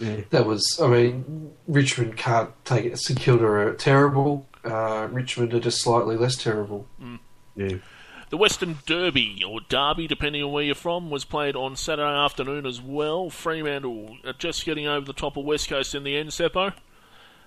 [0.01, 0.23] Yeah.
[0.31, 2.99] That was, I mean, Richmond can't take it.
[2.99, 4.49] St Kilda are terrible.
[4.65, 6.87] Uh, Richmond are just slightly less terrible.
[7.55, 7.77] Yeah.
[8.31, 12.65] The Western Derby, or Derby, depending on where you're from, was played on Saturday afternoon
[12.65, 13.29] as well.
[13.29, 16.73] Fremantle uh, just getting over the top of West Coast in the end, Seppo.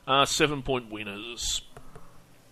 [0.06, 1.62] Uh, seven point winners.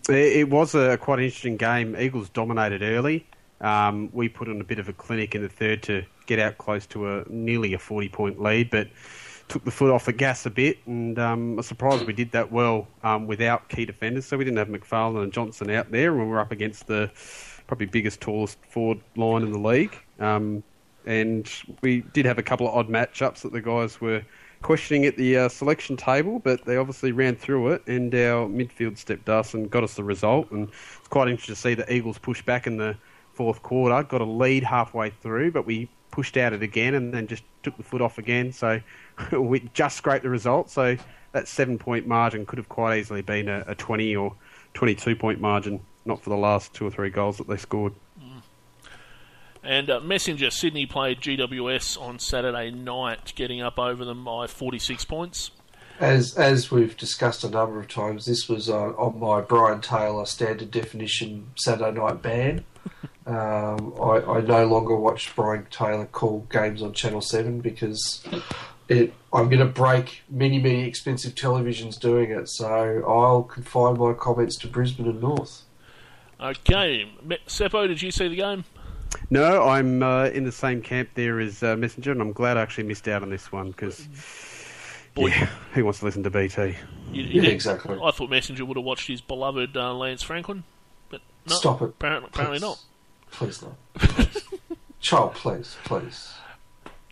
[0.08, 1.94] It it was a quite interesting game.
[1.94, 3.26] Eagles dominated early.
[3.60, 6.56] Um, we put on a bit of a clinic in the third to get out
[6.56, 8.88] close to a nearly a forty point lead, but
[9.52, 10.78] took the foot off the gas a bit.
[10.86, 14.24] And um, I'm surprised we did that well um, without key defenders.
[14.24, 17.10] So we didn't have McPharlin and Johnson out there, and we were up against the
[17.66, 19.94] probably biggest, tallest forward line in the league.
[20.18, 20.62] Um,
[21.04, 21.50] and
[21.82, 24.22] we did have a couple of odd matchups that the guys were
[24.62, 28.96] questioning at the uh, selection table, but they obviously ran through it, and our midfield
[28.96, 30.50] stepped us and got us the result.
[30.50, 32.96] And it's quite interesting to see the Eagles push back in the
[33.34, 37.26] fourth quarter, got a lead halfway through, but we pushed out it again and then
[37.26, 38.52] just took the foot off again.
[38.52, 38.80] So
[39.32, 40.70] we just scraped the result.
[40.70, 40.96] So
[41.32, 44.34] that seven point margin could have quite easily been a, a 20 or
[44.74, 47.94] 22 point margin, not for the last two or three goals that they scored.
[49.64, 55.04] And uh, Messenger Sydney played GWS on Saturday night, getting up over them by 46
[55.04, 55.52] points.
[56.00, 60.26] As as we've discussed a number of times, this was on, on my Brian Taylor
[60.26, 62.64] standard definition Saturday night ban.
[63.24, 68.20] Um, I, I no longer watch Brian Taylor call games on Channel Seven because
[68.88, 72.48] it, I'm going to break many many expensive televisions doing it.
[72.48, 72.66] So
[73.06, 75.62] I'll confine my comments to Brisbane and North.
[76.40, 77.08] Okay,
[77.46, 78.64] Seppo, did you see the game?
[79.30, 82.62] No, I'm uh, in the same camp there as uh, Messenger, and I'm glad I
[82.62, 84.08] actually missed out on this one because,
[85.14, 85.28] Boy.
[85.28, 86.62] yeah, who wants to listen to BT?
[86.62, 86.74] You,
[87.12, 87.96] you Yeah, did- exactly.
[88.02, 90.64] I thought Messenger would have watched his beloved uh, Lance Franklin,
[91.10, 91.90] but no, Stop it.
[91.90, 92.62] Apparently, apparently Please.
[92.62, 92.78] not.
[93.30, 94.42] Please not.
[95.00, 96.32] Child, please, please.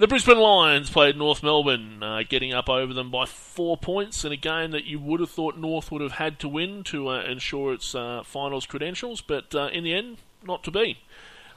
[0.01, 4.33] The Brisbane Lions played North Melbourne, uh, getting up over them by four points in
[4.33, 7.23] a game that you would have thought North would have had to win to uh,
[7.25, 10.97] ensure its uh, finals credentials, but uh, in the end, not to be.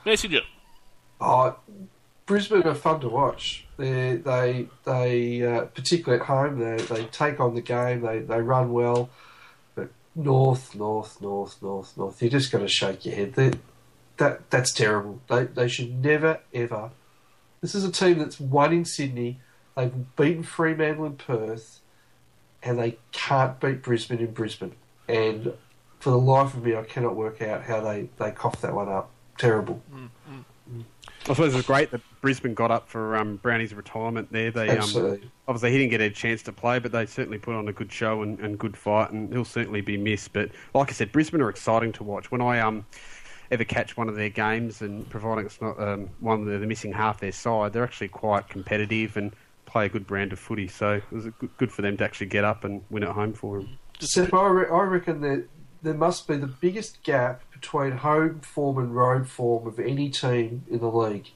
[0.06, 0.41] Messenger.
[1.21, 1.56] Oh,
[2.25, 3.65] Brisbane are fun to watch.
[3.77, 8.01] They, they, they, uh, particularly at home, they, they take on the game.
[8.01, 9.10] They, they run well.
[9.73, 12.21] But North, North, North, North, North.
[12.21, 13.36] You're just going to shake your head.
[13.36, 13.53] They,
[14.17, 15.21] that, that's terrible.
[15.29, 16.91] They, they should never ever.
[17.63, 19.39] This is a team that's won in Sydney.
[19.78, 21.80] They've beaten Fremantle in Perth,
[22.62, 24.76] and they can't beat Brisbane in Brisbane.
[25.08, 25.54] And
[26.02, 28.89] for the life of me, I cannot work out how they, they coughed that one
[28.89, 29.12] up.
[29.38, 29.82] Terrible.
[31.26, 34.52] I suppose it's great that Brisbane got up for um, Brownie's retirement there.
[34.52, 37.69] They um, obviously he didn't get a chance to play, but they certainly put on
[37.69, 40.34] a good show and, and good fight, and he'll certainly be missed.
[40.34, 42.30] But like I said, Brisbane are exciting to watch.
[42.30, 42.86] When I um
[43.54, 46.68] ever catch one of their games, and providing it's not um, one of the, the
[46.68, 49.34] missing half their side, they're actually quite competitive and
[49.66, 50.68] play a good brand of footy.
[50.68, 53.34] So it was good, good for them to actually get up and win at home
[53.34, 53.78] for them.
[54.00, 55.48] Seth, I, re- I reckon that
[55.82, 60.63] there must be the biggest gap between home form and road form of any team
[60.70, 61.30] in the league.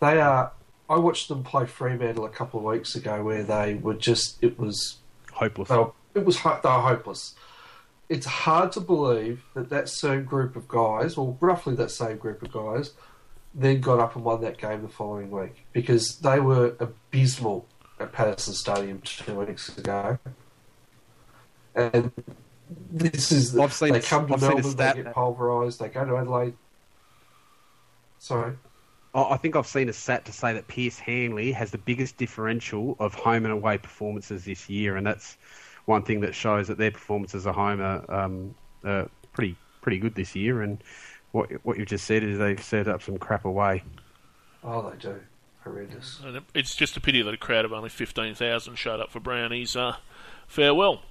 [0.00, 0.52] They are.
[0.88, 4.42] I watched them play Fremantle a couple of weeks ago, where they were just.
[4.42, 4.98] It was.
[5.32, 5.68] Hopeless.
[5.68, 6.42] They were, it was.
[6.42, 7.34] They were hopeless.
[8.10, 12.42] It's hard to believe that that same group of guys, or roughly that same group
[12.42, 12.92] of guys,
[13.54, 17.66] then got up and won that game the following week because they were abysmal
[18.00, 20.18] at Patterson Stadium two weeks ago.
[21.76, 22.10] And
[22.90, 26.04] this is the, I've seen- they come to I've Melbourne, they get pulverised, they go
[26.04, 26.54] to Adelaide.
[28.18, 28.54] Sorry,
[29.14, 32.16] I I think I've seen a stat to say that Pearce Hanley has the biggest
[32.16, 35.36] differential of home and away performances this year, and that's
[35.86, 40.14] one thing that shows that their performances at home are um, uh, pretty pretty good
[40.14, 40.62] this year.
[40.62, 40.82] And
[41.32, 43.82] what what you've just said is they've set up some crap away.
[44.64, 45.20] oh they do
[45.62, 46.20] horrendous.
[46.24, 49.76] And it's just a pity that a crowd of only 15,000 showed up for Brownies.
[49.76, 49.96] Uh,
[50.46, 51.02] farewell.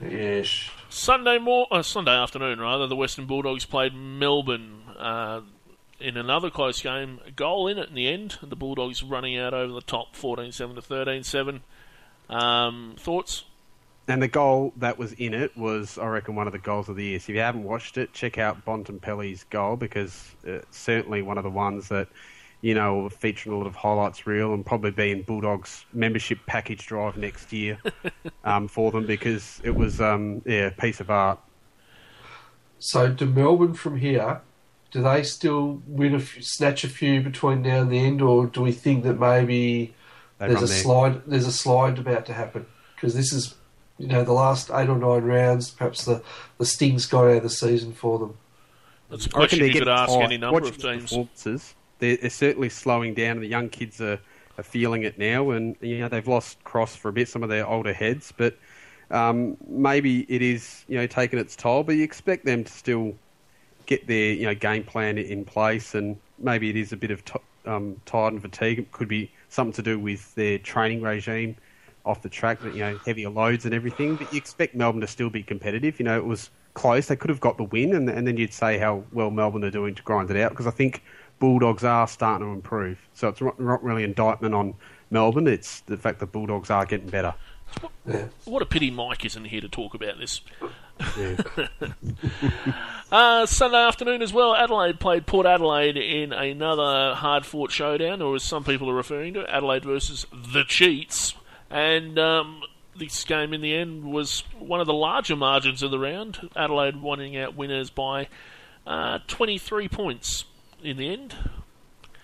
[0.00, 5.42] Yes, Sunday mor- uh, Sunday afternoon, rather, the Western Bulldogs played Melbourne uh,
[5.98, 7.20] in another close game.
[7.26, 8.38] A goal in it in the end.
[8.42, 11.60] The Bulldogs running out over the top, 14-7 to 13-7.
[12.34, 13.44] Um, thoughts?
[14.10, 16.96] And the goal that was in it was, I reckon, one of the goals of
[16.96, 17.18] the year.
[17.20, 21.44] So if you haven't watched it, check out Bontempelli's goal because it's certainly one of
[21.44, 22.08] the ones that,
[22.60, 26.38] you know, will feature a lot of highlights reel and probably be in Bulldogs membership
[26.46, 27.78] package drive next year
[28.44, 31.38] um, for them because it was, um, yeah, a piece of art.
[32.78, 34.40] So, do Melbourne from here?
[34.90, 38.46] Do they still win a few, snatch a few between now and the end, or
[38.46, 39.94] do we think that maybe
[40.38, 41.22] They there's a their- slide?
[41.26, 43.54] There's a slide about to happen because this is,
[44.00, 45.70] you know, the last eight or nine rounds.
[45.70, 46.22] Perhaps the
[46.56, 48.34] the sting's got out of the season for them.
[49.10, 50.24] That's a I reckon question they're you could ask tired.
[50.24, 51.02] any number Watching of teams.
[51.02, 54.18] Performances, they're, they're certainly slowing down, and the young kids are,
[54.56, 55.50] are feeling it now.
[55.50, 58.56] And you know they've lost Cross for a bit, some of their older heads, but
[59.10, 61.82] um, maybe it is you know taking its toll.
[61.82, 63.14] But you expect them to still
[63.84, 67.22] get their you know game plan in place, and maybe it is a bit of
[67.26, 68.78] t- um, tired and fatigue.
[68.78, 71.56] It could be something to do with their training regime
[72.04, 74.16] off the track, but you know, heavier loads and everything.
[74.16, 75.98] But you expect Melbourne to still be competitive.
[75.98, 78.54] You know, it was close; they could have got the win, and, and then you'd
[78.54, 80.50] say how well Melbourne are doing to grind it out.
[80.50, 81.02] Because I think
[81.38, 82.98] Bulldogs are starting to improve.
[83.14, 84.74] So it's not, not really indictment on
[85.10, 87.34] Melbourne; it's the fact that Bulldogs are getting better.
[88.06, 88.26] Yeah.
[88.44, 90.40] What a pity Mike isn't here to talk about this.
[91.18, 91.36] Yeah.
[93.12, 98.36] Uh, Sunday afternoon as well, Adelaide played Port Adelaide in another hard fought showdown, or
[98.36, 101.34] as some people are referring to, Adelaide versus the Cheats.
[101.70, 102.62] And um,
[102.98, 106.50] this game in the end was one of the larger margins of the round.
[106.56, 108.28] Adelaide winning out winners by
[108.86, 110.44] uh, 23 points
[110.82, 111.34] in the end.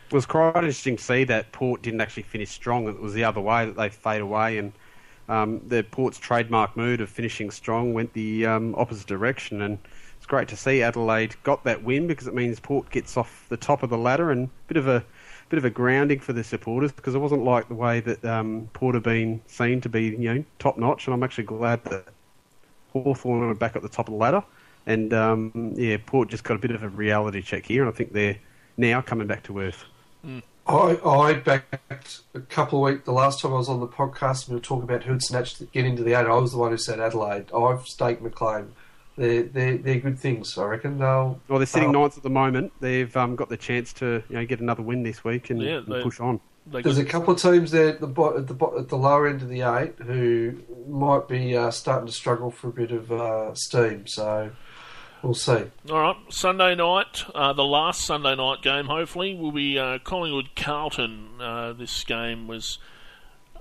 [0.08, 2.88] It was quite interesting to see that Port didn't actually finish strong.
[2.88, 4.72] It was the other way that they fade away, and
[5.28, 9.62] um, the Port's trademark mood of finishing strong went the um, opposite direction.
[9.62, 9.78] And
[10.16, 13.56] it's great to see Adelaide got that win because it means Port gets off the
[13.56, 15.04] top of the ladder and a bit of a
[15.48, 18.68] bit of a grounding for the supporters because it wasn't like the way that um,
[18.72, 21.06] Port have been seen to be, you know, top notch.
[21.06, 22.06] And I'm actually glad that
[22.92, 24.42] Hawthorn are back at the top of the ladder.
[24.86, 27.96] And um, yeah, Port just got a bit of a reality check here, and I
[27.96, 28.38] think they're
[28.76, 29.84] now coming back to earth.
[30.68, 33.04] I I backed a couple of weeks.
[33.04, 35.84] The last time I was on the podcast, we were talking about who'd snatched get
[35.84, 36.26] into the eight.
[36.26, 37.52] I was the one who said Adelaide.
[37.52, 38.72] I've staked McLean.
[39.16, 40.56] They're they're they're good things.
[40.58, 41.40] I reckon they'll.
[41.48, 42.72] Well, they're sitting ninth at the moment.
[42.80, 45.78] They've um, got the chance to you know get another win this week and, Yeah,
[45.78, 46.40] and push on.
[46.66, 49.28] There's a couple of teams there at the bo- at the bo- at the lower
[49.28, 53.12] end of the eight who might be uh, starting to struggle for a bit of
[53.12, 54.06] uh, steam.
[54.08, 54.50] So
[55.22, 55.64] we'll see.
[55.90, 60.56] all right, Sunday night, uh, the last Sunday night game, hopefully, will be uh, Collingwood
[60.56, 61.40] Carlton.
[61.40, 62.78] Uh, this game was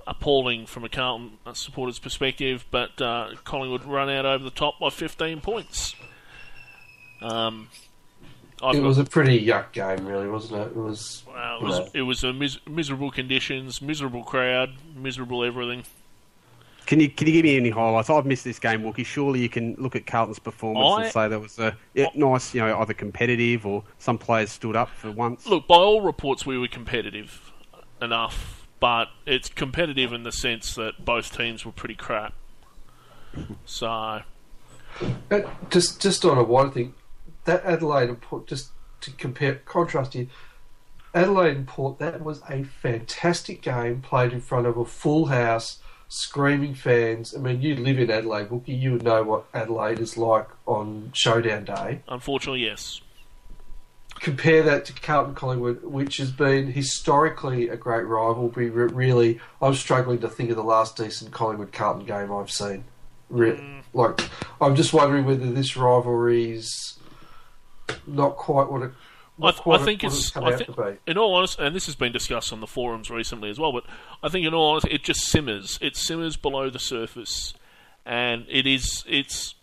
[0.06, 4.90] appalling from a Carlton supporter's perspective, but uh, Collingwood run out over the top by
[4.90, 5.94] 15 points.
[7.20, 7.68] Um,
[8.62, 10.68] I've It got- was a pretty yuck game, really, wasn't it?
[10.68, 11.22] It was.
[11.26, 11.86] Well, it was Yeah.
[11.94, 15.84] it was a mis- miserable conditions, miserable crowd, miserable everything.
[16.86, 18.08] Can you can you give me any highlights?
[18.08, 19.04] I've missed this game, Wookie.
[19.04, 22.54] Surely you can look at Carlton's performance I- and say there was a yeah, nice,
[22.54, 25.46] you know, either competitive or some players stood up for once.
[25.46, 27.52] Look, by all reports, we were competitive
[28.00, 32.32] enough, but it's competitive in the sense that both teams were pretty crap.
[33.64, 34.22] So,
[35.70, 36.94] just just on a wider thing,
[37.46, 38.68] that Adelaide and Port, just
[39.00, 40.28] to compare contrast here,
[41.12, 45.80] Adelaide and Port, that was a fantastic game played in front of a full house,
[46.06, 47.34] screaming fans.
[47.34, 51.10] I mean, you live in Adelaide, Wookie, you would know what Adelaide is like on
[51.12, 52.02] Showdown Day.
[52.06, 53.00] unfortunately, yes.
[54.20, 58.70] Compare that to Carlton Collingwood, which has been historically a great rivalry.
[58.70, 62.84] Re- Really, I'm struggling to think of the last decent Collingwood Carlton game I've seen.
[63.28, 63.82] Re- mm.
[63.92, 64.20] Like,
[64.60, 66.98] I'm just wondering whether this rivalry's
[68.06, 68.92] not quite what it.
[69.42, 70.36] I, th- I think what it's.
[70.36, 73.58] I think, in all honesty, and this has been discussed on the forums recently as
[73.58, 73.84] well, but
[74.22, 75.78] I think in all honesty, it just simmers.
[75.82, 77.52] It simmers below the surface,
[78.06, 79.04] and it is.
[79.06, 79.55] It's.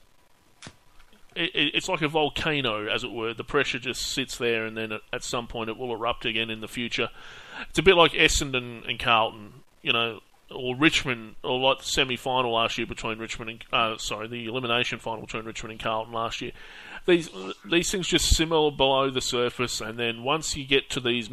[1.35, 3.33] It, it- it's like a volcano, as it were.
[3.33, 6.49] The pressure just sits there, and then at, at some point it will erupt again
[6.49, 7.09] in the future.
[7.69, 10.19] It's a bit like Essendon and Carlton, you know,
[10.53, 14.99] or Richmond, or like the semi-final last year between Richmond and uh, sorry, the elimination
[14.99, 16.51] final between Richmond and Carlton last year.
[17.05, 17.29] These
[17.65, 21.29] these things just simmer below the surface, and then once you get to these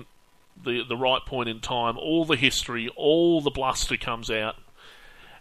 [0.62, 4.56] the the right point in time, all the history, all the bluster comes out,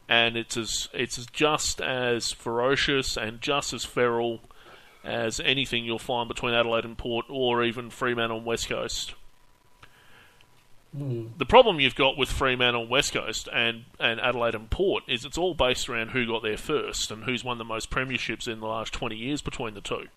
[0.09, 4.41] and it's as it's just as ferocious and just as feral
[5.03, 9.13] as anything you'll find between Adelaide and Port, or even Fremantle and West Coast.
[10.91, 15.23] The problem you've got with Fremantle and West Coast and, and Adelaide and Port is
[15.23, 18.59] it's all based around who got there first and who's won the most premierships in
[18.59, 20.07] the last 20 years between the two.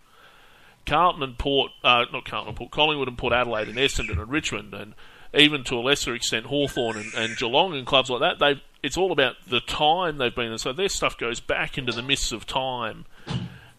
[0.86, 4.30] Carlton and Port, uh, not Carlton and Port, Collingwood and Port Adelaide and Essendon and
[4.30, 4.94] Richmond and
[5.34, 8.96] even to a lesser extent Hawthorn and, and Geelong and clubs like that, they it's
[8.96, 10.58] all about the time they've been in.
[10.58, 13.06] So their stuff goes back into the mists of time,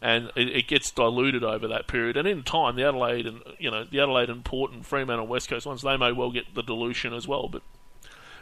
[0.01, 2.15] and it, it, gets diluted over that period.
[2.15, 5.49] And in time, the Adelaide and you know the Adelaide and Port and Fremantle West
[5.49, 7.49] Coast ones, they may well get the dilution as well.
[7.49, 7.61] But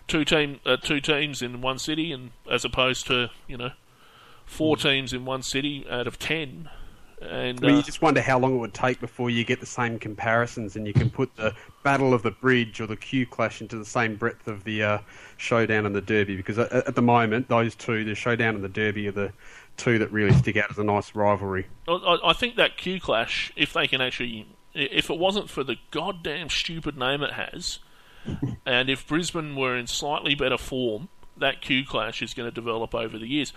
[0.08, 3.72] two team uh, two teams in one city, and as opposed to you know
[4.46, 4.82] four mm.
[4.82, 6.70] teams in one city out of ten.
[7.22, 9.60] And, I mean, uh, you just wonder how long it would take before you get
[9.60, 11.54] the same comparisons, and you can put the
[11.84, 14.98] Battle of the Bridge or the Q Clash into the same breadth of the uh,
[15.38, 16.36] Showdown and the Derby.
[16.36, 19.34] Because at, at, the moment, those two, the Showdown and the Derby, are the
[19.78, 21.68] two that really stick out as a nice rivalry.
[21.88, 25.76] I, I think that Q Clash, if they can actually, if it wasn't for the
[25.92, 27.80] goddamn stupid name it has,
[28.66, 32.96] and if Brisbane were in slightly better form, that Q Clash is going to develop
[32.96, 33.54] over the years.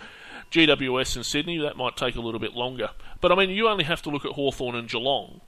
[0.51, 2.89] GWS and Sydney, that might take a little bit longer.
[3.21, 5.41] But I mean, you only have to look at Hawthorn and Geelong.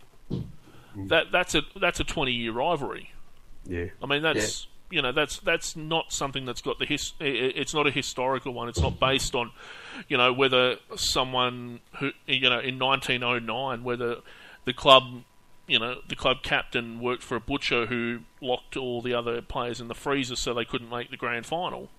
[0.98, 1.10] Mm.
[1.10, 3.12] That that's a that's a twenty year rivalry.
[3.66, 3.86] Yeah.
[4.02, 4.96] I mean that's yeah.
[4.96, 7.14] you know that's that's not something that's got the his.
[7.20, 8.70] It's not a historical one.
[8.70, 9.52] It's not based on
[10.08, 14.18] you know whether someone who you know in 1909 whether
[14.66, 15.24] the club
[15.68, 19.80] you know the club captain worked for a butcher who locked all the other players
[19.80, 21.90] in the freezer so they couldn't make the grand final.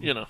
[0.00, 0.16] You mm.
[0.16, 0.26] know.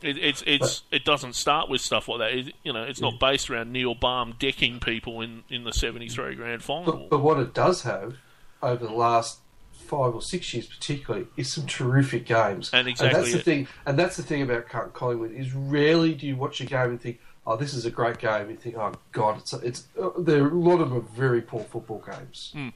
[0.00, 2.32] It, it's it's but, it doesn't start with stuff like that.
[2.32, 6.36] It, you know, it's not based around Neil Balme decking people in, in the '73
[6.36, 6.92] Grand Final.
[6.92, 8.16] But, but, what it does have
[8.62, 9.40] over the last
[9.72, 12.70] five or six years, particularly, is some terrific games.
[12.72, 13.68] And exactly, and that's the thing.
[13.86, 17.18] And that's the thing about Collingwood is rarely do you watch a game and think,
[17.44, 20.54] "Oh, this is a great game." You think, "Oh God, it's it's." Uh, there a
[20.54, 22.52] lot of them are very poor football games.
[22.54, 22.72] Mm.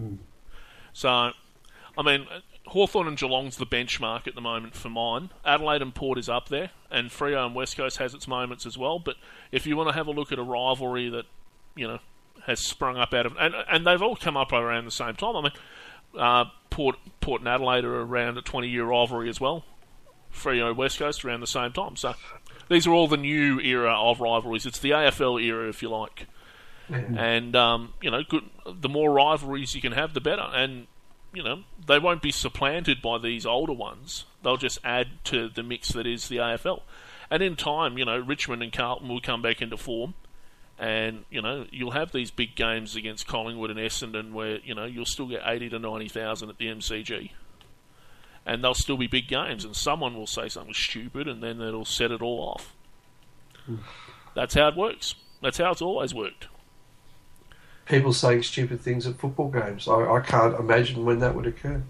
[0.00, 0.18] Mm.
[0.92, 1.32] So,
[2.00, 2.26] I mean,
[2.68, 5.28] Hawthorn and Geelong's the benchmark at the moment for mine.
[5.44, 8.78] Adelaide and Port is up there, and Freo and West Coast has its moments as
[8.78, 8.98] well.
[8.98, 9.16] But
[9.52, 11.26] if you want to have a look at a rivalry that
[11.76, 11.98] you know
[12.46, 15.36] has sprung up out of and and they've all come up around the same time.
[15.36, 15.52] I mean,
[16.18, 19.66] uh, Port Port and Adelaide are around a twenty year rivalry as well.
[20.34, 21.96] Freo West Coast around the same time.
[21.96, 22.14] So
[22.70, 24.64] these are all the new era of rivalries.
[24.64, 26.28] It's the AFL era, if you like.
[26.88, 27.18] Mm-hmm.
[27.18, 30.48] And um, you know, good, the more rivalries you can have, the better.
[30.54, 30.86] And
[31.32, 34.24] you know, they won't be supplanted by these older ones.
[34.42, 36.82] They'll just add to the mix that is the AFL.
[37.30, 40.14] And in time, you know, Richmond and Carlton will come back into form.
[40.78, 44.86] And, you know, you'll have these big games against Collingwood and Essendon where, you know,
[44.86, 47.30] you'll still get 80 to 90,000 at the MCG.
[48.46, 51.84] And they'll still be big games, and someone will say something stupid, and then it'll
[51.84, 52.74] set it all off.
[54.34, 55.14] That's how it works.
[55.42, 56.48] That's how it's always worked
[57.90, 59.88] people saying stupid things at football games.
[59.88, 61.82] I, I can't imagine when that would occur.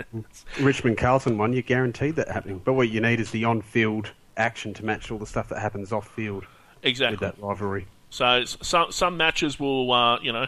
[0.60, 2.60] Richmond Carlton one, you're guaranteed that happening.
[2.64, 5.58] But what you need is the on field action to match all the stuff that
[5.60, 6.44] happens off field.
[6.82, 7.14] Exactly.
[7.14, 7.86] With that rivalry.
[8.10, 10.46] So some some matches will, uh, you know,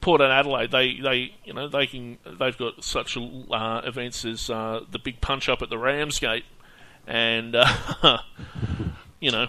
[0.00, 4.48] Port and Adelaide, they, they you know they can they've got such uh, events as
[4.48, 6.44] uh, the big punch up at the Ramsgate,
[7.06, 8.18] and uh,
[9.20, 9.48] you know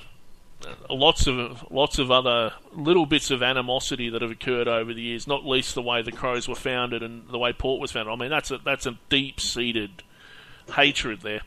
[0.89, 5.27] lots of lots of other little bits of animosity that have occurred over the years.
[5.27, 8.11] Not least the way the Crows were founded and the way Port was founded.
[8.11, 10.03] I mean, that's a that's a deep seated
[10.75, 11.41] hatred there.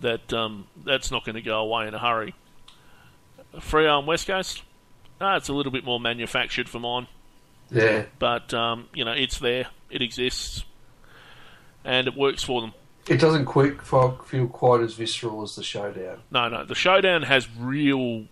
[0.00, 2.34] That um, that's not going to go away in a hurry.
[3.56, 4.62] Freo and West Coast,
[5.20, 7.06] ah, it's a little bit more manufactured for mine.
[7.70, 10.64] Yeah, but um, you know, it's there, it exists,
[11.84, 12.72] and it works for them.
[13.08, 16.20] It doesn't quite feel quite as visceral as the showdown.
[16.30, 18.26] No, no, the showdown has real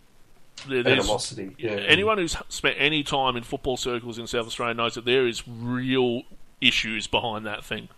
[0.69, 1.57] animosity.
[1.59, 1.73] Yeah.
[1.73, 5.47] Anyone who's spent any time in football circles in South Australia knows that there is
[5.47, 6.23] real
[6.61, 7.89] issues behind that thing.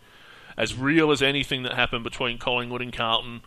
[0.56, 3.42] As real as anything that happened between Collingwood and Carlton,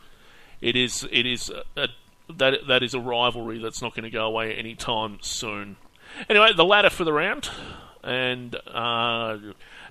[0.61, 1.87] it is it is a, a,
[2.33, 5.77] that that is a rivalry that's not going to go away anytime soon.
[6.29, 7.49] Anyway, the ladder for the round,
[8.03, 9.37] and uh,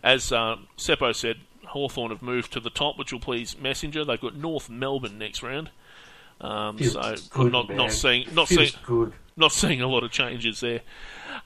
[0.02, 1.36] as uh, Seppo said,
[1.74, 4.04] Hawthorn have moved to the top, which will please Messenger.
[4.04, 5.70] They've got North Melbourne next round.
[6.40, 9.12] Um, so good, not not seeing not seeing good.
[9.36, 10.82] not seeing a lot of changes there.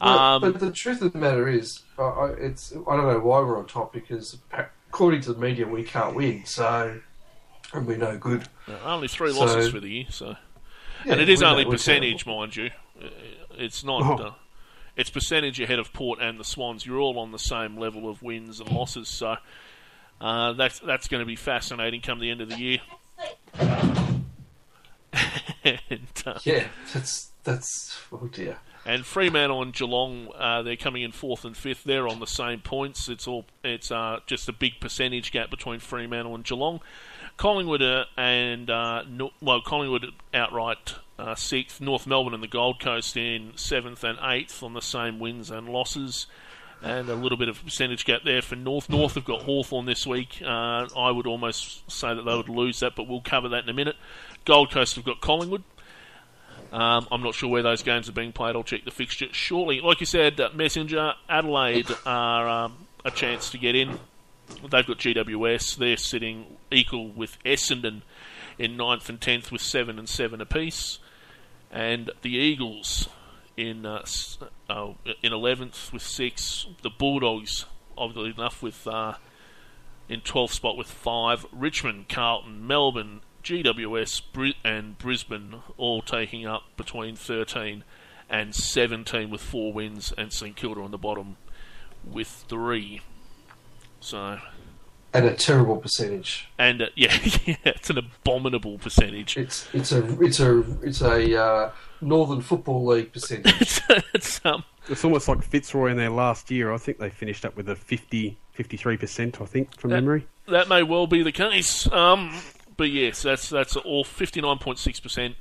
[0.01, 3.41] Well, um, but the truth of the matter is, uh, it's I don't know why
[3.41, 7.01] we're on top because according to the media we can't win, so
[7.73, 8.49] and we're no good.
[8.85, 10.37] only three so, losses for the year, so
[11.07, 12.71] yeah, and it is only percentage, mind you.
[13.53, 14.03] It's not.
[14.03, 14.25] Oh.
[14.25, 14.33] Uh,
[14.95, 16.85] it's percentage ahead of Port and the Swans.
[16.85, 19.37] You're all on the same level of wins and losses, so
[20.21, 22.79] uh, that's that's going to be fascinating come the end of the year.
[25.65, 28.59] and, uh, yeah, that's that's oh dear.
[28.87, 31.85] And Fremantle and Geelong, uh, they're coming in fourth and fifth.
[31.85, 33.09] They're on the same points.
[33.09, 36.81] It's all it's uh, just a big percentage gap between Fremantle and Geelong.
[37.37, 41.81] Collingwood uh, and uh, no, well, Collingwood outright uh, sixth.
[41.81, 45.69] North Melbourne and the Gold Coast in seventh and eighth on the same wins and
[45.69, 46.27] losses.
[46.83, 48.89] And a little bit of percentage gap there for North.
[48.89, 50.41] North have got Hawthorn this week.
[50.45, 53.69] Uh, I would almost say that they would lose that, but we'll cover that in
[53.69, 53.97] a minute.
[54.45, 55.63] Gold Coast have got Collingwood.
[56.73, 58.55] Um, I'm not sure where those games are being played.
[58.55, 59.81] I'll check the fixture shortly.
[59.81, 63.99] Like you said, uh, Messenger, Adelaide are um, a chance to get in.
[64.63, 65.77] They've got GWS.
[65.77, 68.03] They're sitting equal with Essendon
[68.59, 70.99] in ninth and tenth with seven and seven apiece,
[71.71, 73.09] and the Eagles
[73.59, 74.05] in uh,
[74.71, 74.93] uh,
[75.23, 76.67] in eleventh with six.
[76.83, 77.67] The Bulldogs,
[77.99, 79.15] obviously enough, with uh,
[80.09, 81.45] in twelfth spot with five.
[81.53, 87.83] Richmond, Carlton, Melbourne, GWS, and Brisbane all taking up between thirteen
[88.31, 91.37] and seventeen with four wins, and St Kilda on the bottom
[92.05, 93.01] with three.
[94.01, 94.39] So
[95.13, 96.49] and a terrible percentage.
[96.59, 99.37] And uh, yeah, yeah, it's an abominable percentage.
[99.37, 101.71] It's it's a it's a it's a uh,
[102.01, 103.61] Northern Football League percentage.
[103.61, 103.81] it's,
[104.15, 106.73] it's, um, it's almost like Fitzroy in their last year.
[106.73, 109.41] I think they finished up with a 50, 53 percent.
[109.41, 110.27] I think from that, memory.
[110.47, 111.91] That may well be the case.
[111.93, 112.41] Um,
[112.77, 115.37] but yes, that's that's all fifty nine point six percent.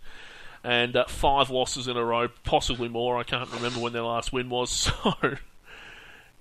[0.64, 3.18] And uh, five losses in a row, possibly more.
[3.18, 4.92] I can't remember when their last win was.
[5.04, 5.36] So,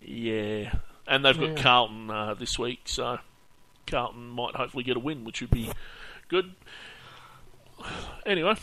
[0.01, 0.75] yeah,
[1.09, 1.63] and they've got yeah.
[1.63, 3.19] Carlton uh, this week, so
[3.87, 5.71] Carlton might hopefully get a win, which would be
[6.29, 6.55] good.
[8.25, 8.57] Anyway,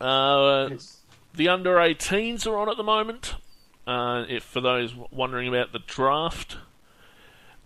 [0.00, 1.00] uh, yes.
[1.34, 3.34] the under 18s are on at the moment.
[3.86, 6.56] Uh, if for those wondering about the draft,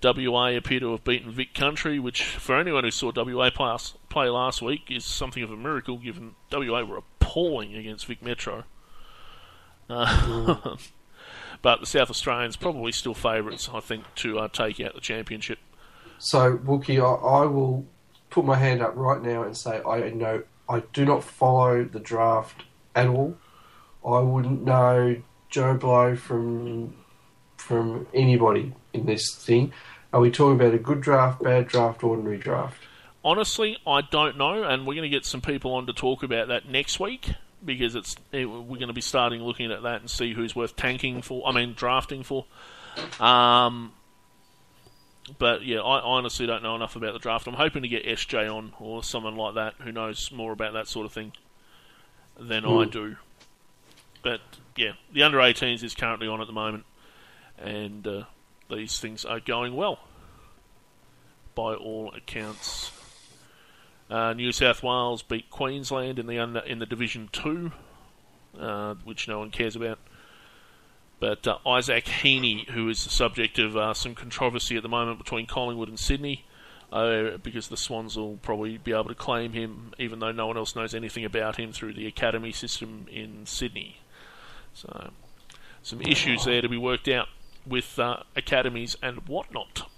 [0.02, 3.76] WA appear to have beaten Vic Country, which for anyone who saw WA play,
[4.08, 8.64] play last week is something of a miracle, given WA were appalling against Vic Metro.
[9.88, 10.76] Uh.
[11.62, 15.58] But the South Australians probably still favourites, I think, to uh, take out the championship.
[16.18, 17.86] So, Wookie, I, I, will
[18.30, 21.98] put my hand up right now and say I know I do not follow the
[21.98, 22.62] draft
[22.94, 23.36] at all.
[24.06, 26.94] I wouldn't know Joe Blow from
[27.56, 29.72] from anybody in this thing.
[30.12, 32.82] Are we talking about a good draft, bad draft, ordinary draft?
[33.22, 36.48] Honestly, I don't know, and we're going to get some people on to talk about
[36.48, 40.08] that next week because it's it, we're going to be starting looking at that and
[40.08, 41.46] see who's worth tanking for.
[41.46, 42.46] I mean, drafting for.
[43.18, 43.92] Um,
[45.38, 47.46] but yeah, I honestly don't know enough about the draft.
[47.46, 50.88] I'm hoping to get SJ on or someone like that who knows more about that
[50.88, 51.32] sort of thing
[52.38, 52.90] than I hmm.
[52.90, 53.16] do.
[54.22, 54.40] But
[54.76, 56.84] yeah, the under 18s is currently on at the moment,
[57.58, 58.24] and uh,
[58.70, 59.98] these things are going well
[61.54, 62.92] by all accounts.
[64.08, 67.72] Uh, New South Wales beat Queensland in the under, in the Division Two,
[68.58, 69.98] uh, which no one cares about.
[71.20, 75.18] But uh, Isaac Heaney, who is the subject of uh, some controversy at the moment
[75.18, 76.46] between Collingwood and Sydney,
[76.90, 80.56] uh, because the Swans will probably be able to claim him, even though no one
[80.56, 83.98] else knows anything about him through the academy system in Sydney.
[84.72, 85.10] So,
[85.82, 87.28] some issues there to be worked out
[87.66, 89.88] with uh, academies and whatnot.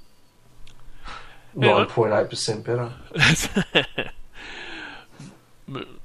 [1.55, 2.93] Nine point eight percent better.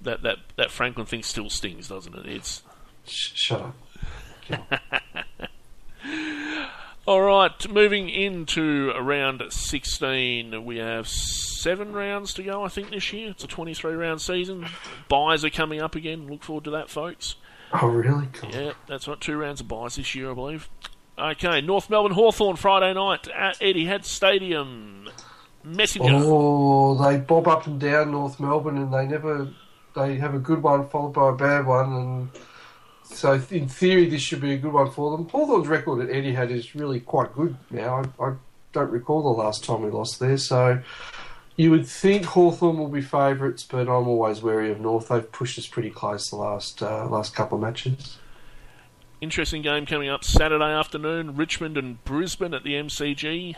[0.02, 2.26] that that that Franklin thing still stings, doesn't it?
[2.26, 2.64] It's
[3.06, 3.76] shut up.
[7.08, 13.14] All right, moving into round 16, we have seven rounds to go, I think, this
[13.14, 13.30] year.
[13.30, 14.66] It's a 23 round season.
[15.08, 16.28] Buys are coming up again.
[16.28, 17.36] Look forward to that, folks.
[17.82, 18.28] Oh, really?
[18.34, 18.52] Cool.
[18.52, 19.20] Yeah, that's right.
[19.20, 20.70] Two rounds of buys this year, I believe.
[21.18, 25.10] Okay, North Melbourne Hawthorn Friday night at Etihad Stadium.
[25.64, 26.12] Messenger.
[26.14, 29.50] Oh, they bob up and down North Melbourne, and they never
[29.96, 32.30] they have a good one followed by a bad one, and
[33.10, 35.28] so in theory this should be a good one for them.
[35.30, 38.04] Hawthorn's record at Etihad is really quite good now.
[38.20, 38.34] I, I
[38.74, 40.82] don't recall the last time we lost there, so
[41.56, 45.08] you would think Hawthorn will be favourites, but I'm always wary of North.
[45.08, 48.18] They've pushed us pretty close the last uh, last couple of matches.
[49.20, 51.36] Interesting game coming up Saturday afternoon.
[51.36, 53.56] Richmond and Brisbane at the MCG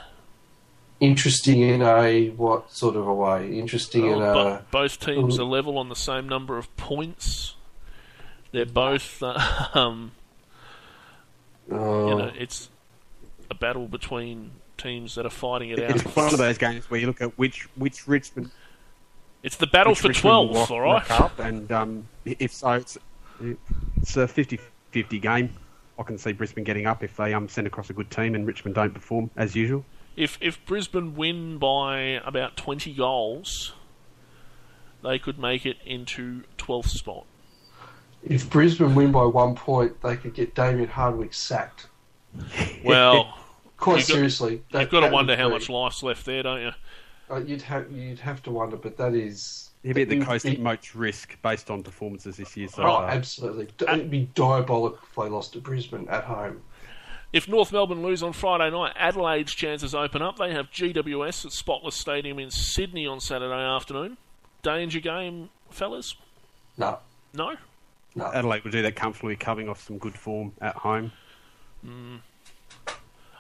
[1.00, 3.58] interesting in a what sort of a way?
[3.58, 7.56] Interesting in a both teams are level on the same number of points.
[8.52, 9.22] They're both,
[9.74, 10.12] um,
[11.72, 12.70] uh, you know, it's
[13.50, 15.91] a battle between teams that are fighting it out.
[15.91, 18.52] It's one of those games where you look at which which Richmond.
[19.41, 21.12] It's the battle for Richmond twelve, all right.
[21.12, 22.97] Up and um, if so, it's
[23.41, 25.54] it's a 50-50 game.
[25.97, 28.45] I can see Brisbane getting up if they um, send across a good team and
[28.45, 29.86] Richmond don't perform as usual
[30.20, 33.72] if if Brisbane win by about twenty goals,
[35.02, 37.26] they could make it into twelfth spot.
[38.24, 41.88] If Brisbane win by one point, they could get Damien Hardwick sacked.
[42.84, 43.38] Well,
[43.78, 46.62] quite you've seriously, got, that, you've got to wonder how much life's left there, don't
[46.62, 46.72] you?
[47.32, 50.46] Uh, you'd have you'd have to wonder, but that is He'd be at the coast
[50.46, 52.68] at most risk based on performances this year.
[52.68, 53.70] So oh, absolutely.
[53.80, 56.62] It'd be diabolical if they lost to Brisbane at home.
[57.32, 60.38] If North Melbourne lose on Friday night, Adelaide's chances open up.
[60.38, 64.18] They have GWS at Spotless Stadium in Sydney on Saturday afternoon.
[64.64, 66.16] Danger game, fellas?
[66.78, 67.00] No,
[67.34, 67.56] No?
[68.16, 68.26] No.
[68.34, 71.12] Adelaide will do that comfortably, coming off some good form at home.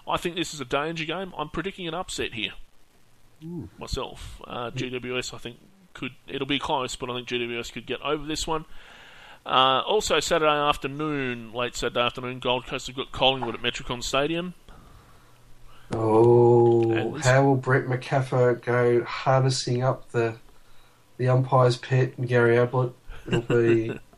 [0.07, 1.33] I think this is a danger game.
[1.37, 2.51] I'm predicting an upset here.
[3.77, 4.41] Myself.
[4.45, 5.57] Uh, GWS, I think,
[5.93, 6.11] could.
[6.27, 8.65] It'll be close, but I think GWS could get over this one.
[9.45, 14.53] Uh, also, Saturday afternoon, late Saturday afternoon, Gold Coast have got Collingwood at Metricon Stadium.
[15.93, 20.35] Oh, how will Brent Macaffer go harnessing up the
[21.17, 22.93] the umpire's pet and Gary Ablett?
[23.25, 23.99] It'll be.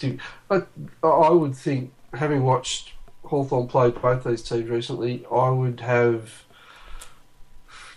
[0.00, 0.18] do,
[0.50, 0.62] I,
[1.06, 2.92] I would think, having watched
[3.24, 6.44] Hawthorn play both these teams recently, I would have.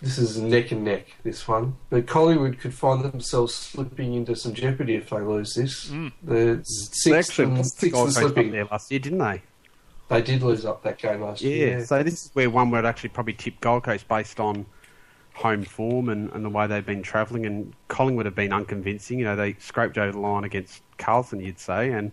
[0.02, 1.76] This is neck and neck, this one.
[1.88, 5.88] But Collingwood could find themselves slipping into some jeopardy if they lose this.
[5.88, 6.12] Mm.
[6.22, 8.50] The They sixth actually and, lost sixth Gold and slipping.
[8.50, 9.42] there last year, didn't they?
[10.08, 11.84] They did lose up that game last Yeah, year.
[11.86, 14.66] so this is where one would actually probably tip Gold Coast based on
[15.34, 17.44] home form and, and the way they've been travelling.
[17.46, 19.18] And Collingwood have been unconvincing.
[19.18, 22.12] You know, they scraped over the line against Carlton, you'd say, and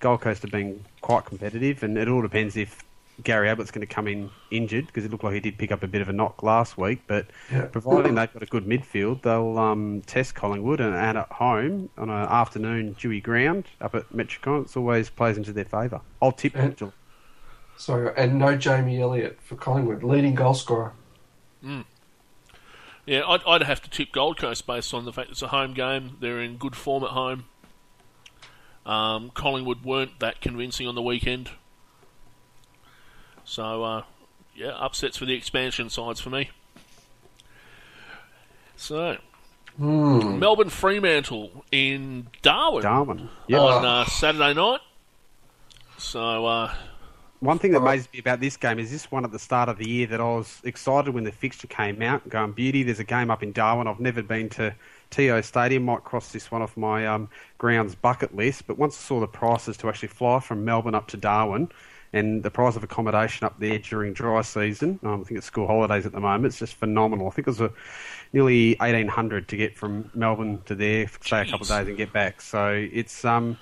[0.00, 1.82] Gold Coast have been quite competitive.
[1.82, 2.84] And it all depends if
[3.24, 5.82] Gary Ablett's going to come in injured because it looked like he did pick up
[5.82, 7.00] a bit of a knock last week.
[7.08, 7.64] But Yeah.
[7.66, 12.10] providing they've got a good midfield, they'll um, test Collingwood and, and at home on
[12.10, 14.66] an afternoon dewy ground up at Metricon.
[14.66, 16.00] It always plays into their favour.
[16.22, 16.92] I'll tip And- Geelong.
[17.76, 20.92] So, and no Jamie Elliott for Collingwood, leading goal scorer.
[23.08, 25.72] Yeah, I'd, I'd have to tip Gold Coast based on the fact it's a home
[25.72, 26.18] game.
[26.20, 27.44] They're in good form at home.
[28.84, 31.50] Um, Collingwood weren't that convincing on the weekend.
[33.44, 34.02] So, uh,
[34.54, 36.50] yeah, upsets for the expansion sides for me.
[38.76, 39.16] So,
[39.78, 40.38] Hmm.
[40.38, 43.28] Melbourne Fremantle in Darwin, Darwin.
[43.46, 43.60] Yeah.
[43.60, 44.80] on uh, Saturday night.
[45.96, 46.74] So, uh,
[47.40, 49.78] One thing that amazes me about this game is this one at the start of
[49.78, 53.04] the year that I was excited when the fixture came out, going, beauty, there's a
[53.04, 53.86] game up in Darwin.
[53.86, 54.74] I've never been to
[55.10, 58.66] TIO Stadium, might cross this one off my um, grounds bucket list.
[58.66, 61.70] But once I saw the prices to actually fly from Melbourne up to Darwin
[62.12, 65.68] and the price of accommodation up there during dry season, um, I think it's school
[65.68, 67.28] holidays at the moment, it's just phenomenal.
[67.28, 67.70] I think it was a,
[68.32, 72.12] nearly 1800 to get from Melbourne to there, stay a couple of days and get
[72.12, 72.40] back.
[72.40, 73.24] So it's.
[73.24, 73.58] Um,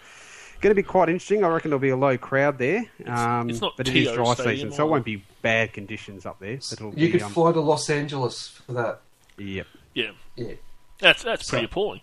[0.60, 1.44] Going to be quite interesting.
[1.44, 2.84] I reckon there'll be a low crowd there.
[3.06, 6.24] Um, it's not but it is dry Stadium season, so it won't be bad conditions
[6.26, 6.56] up there.
[6.56, 9.00] But it'll You be, could um, fly to Los Angeles for that.
[9.38, 9.66] Yep.
[9.94, 10.54] yeah, Yeah.
[10.98, 12.00] that's that's pretty So- appalling.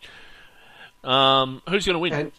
[1.03, 2.13] Um, who's going to win?
[2.13, 2.31] And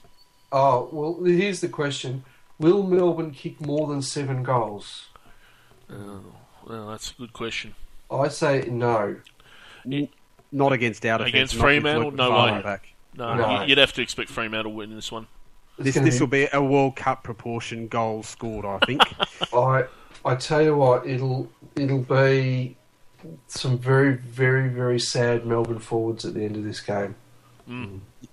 [0.52, 2.24] oh well, here's the question:
[2.58, 5.08] Will Melbourne kick more than seven goals?
[5.90, 7.74] well, that's a good question.
[8.10, 9.16] I say no.
[10.52, 11.34] Not against out defence.
[11.34, 12.12] Against Fremantle?
[12.12, 12.62] No way.
[12.62, 12.88] Back.
[13.16, 13.60] No, No.
[13.62, 15.26] you- you'd have to expect Fremantle to win this one.
[15.78, 18.64] It's This this be- will be a World Cup proportion goal scored.
[18.64, 19.02] I think.
[19.54, 19.84] I
[20.24, 22.76] I tell you what, it'll it'll be
[23.48, 27.14] some very very very sad Melbourne forwards at the end of this game.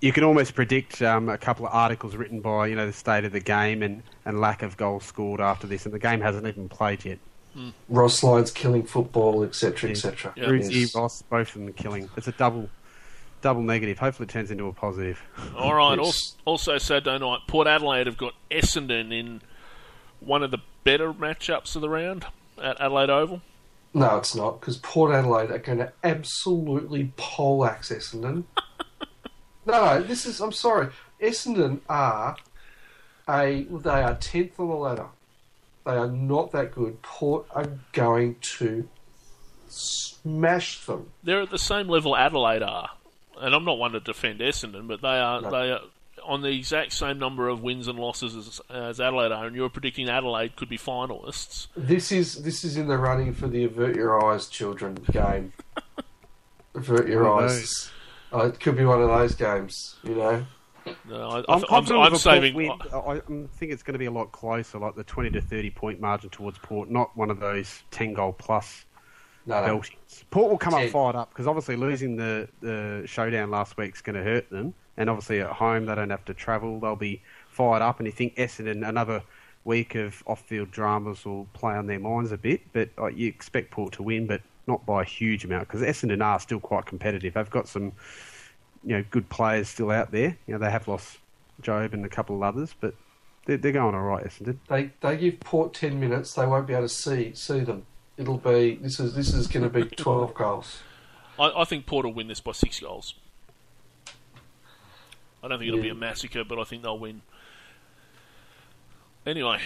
[0.01, 3.23] you can almost predict um, a couple of articles written by you know the state
[3.25, 6.45] of the game and, and lack of goals scored after this, and the game hasn't
[6.45, 7.17] even played yet.
[7.89, 9.91] Ross Lyons killing football, etc., Yeah.
[9.91, 10.33] etc.
[10.37, 10.51] Yeah.
[10.51, 10.73] Yes.
[10.95, 12.09] Roos, both of them killing.
[12.15, 12.69] It's a double
[13.41, 13.99] double negative.
[13.99, 15.21] Hopefully, it turns into a positive.
[15.55, 15.91] All right.
[16.01, 16.35] Yes.
[16.45, 19.41] Also, also Saturday night, Port Adelaide have got Essendon in
[20.19, 22.25] one of the better matchups of the round
[22.61, 23.41] at Adelaide Oval.
[23.93, 28.45] No, it's not because Port Adelaide are going to absolutely poleaxe Essendon.
[29.65, 30.39] no, this is.
[30.39, 30.89] I'm sorry.
[31.21, 32.37] Essendon are
[33.27, 33.63] a.
[33.69, 35.07] They are tenth on the ladder.
[35.85, 37.01] They are not that good.
[37.01, 38.87] Port are going to
[39.67, 41.09] smash them.
[41.23, 42.89] They're at the same level Adelaide are,
[43.41, 45.49] and I'm not one to defend Essendon, but they are No.
[45.51, 45.79] they are
[46.25, 49.69] on the exact same number of wins and losses as, as Adelaide are, and you're
[49.69, 51.67] predicting Adelaide could be finalists.
[51.75, 55.53] This is this is in the running for the avert your eyes, children game.
[56.75, 57.91] avert your One of eyes.
[58.33, 60.45] Uh, it could be one of those games, you know.
[61.07, 62.53] No, I, I'm I'm, I'm, I'm of a saving.
[62.53, 62.93] Port win.
[62.93, 62.97] I,
[63.43, 65.99] I think it's going to be a lot closer, like the 20 to 30 point
[65.99, 68.85] margin towards Port, not one of those 10 goal plus
[69.45, 69.81] No.
[70.29, 74.01] Port will come up fired up because obviously losing the, the showdown last week is
[74.01, 74.73] going to hurt them.
[74.97, 76.79] And obviously at home, they don't have to travel.
[76.79, 77.99] They'll be fired up.
[77.99, 79.23] And you think Essendon, another
[79.63, 82.61] week of off field dramas will play on their minds a bit.
[82.73, 86.23] But uh, you expect Port to win, but not by a huge amount because Essendon
[86.23, 87.33] are still quite competitive.
[87.33, 87.93] They've got some
[88.83, 90.37] you know good players still out there.
[90.47, 91.17] You know they have lost
[91.61, 92.93] Job and a couple of others, but
[93.45, 94.57] they're, they're going all right, Essendon.
[94.67, 97.85] They they give Port ten minutes, they won't be able to see see them.
[98.21, 100.79] It'll be this is this is going to be twelve goals.
[101.39, 103.15] I, I think Port will win this by six goals.
[105.43, 107.21] I don't think it'll be a massacre, but I think they'll win.
[109.25, 109.59] Anyway,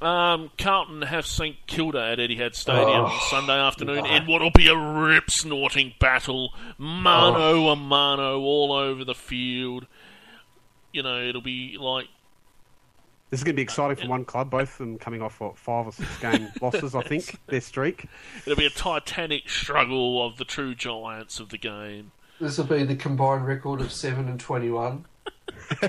[0.00, 4.10] Um, Carlton have St Kilda at Etihad Stadium Oh, Sunday afternoon no.
[4.16, 9.86] in what'll be a rip snorting battle, mano a mano all over the field.
[10.92, 12.06] You know, it'll be like
[13.32, 15.56] This is going to be exciting for one club, both of them coming off what,
[15.56, 18.04] five or six game losses, I think, their streak.
[18.44, 22.12] it'll be a titanic struggle of the true giants of the game.
[22.38, 25.06] This will be the combined record of seven and twenty-one.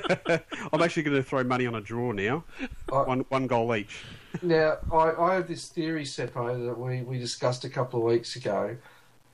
[0.72, 2.46] I'm actually going to throw money on a draw now,
[2.89, 4.04] I- one one goal each.
[4.41, 8.38] Now, I, I have this theory, Seppo, that we, we discussed a couple of weeks
[8.38, 8.78] ago.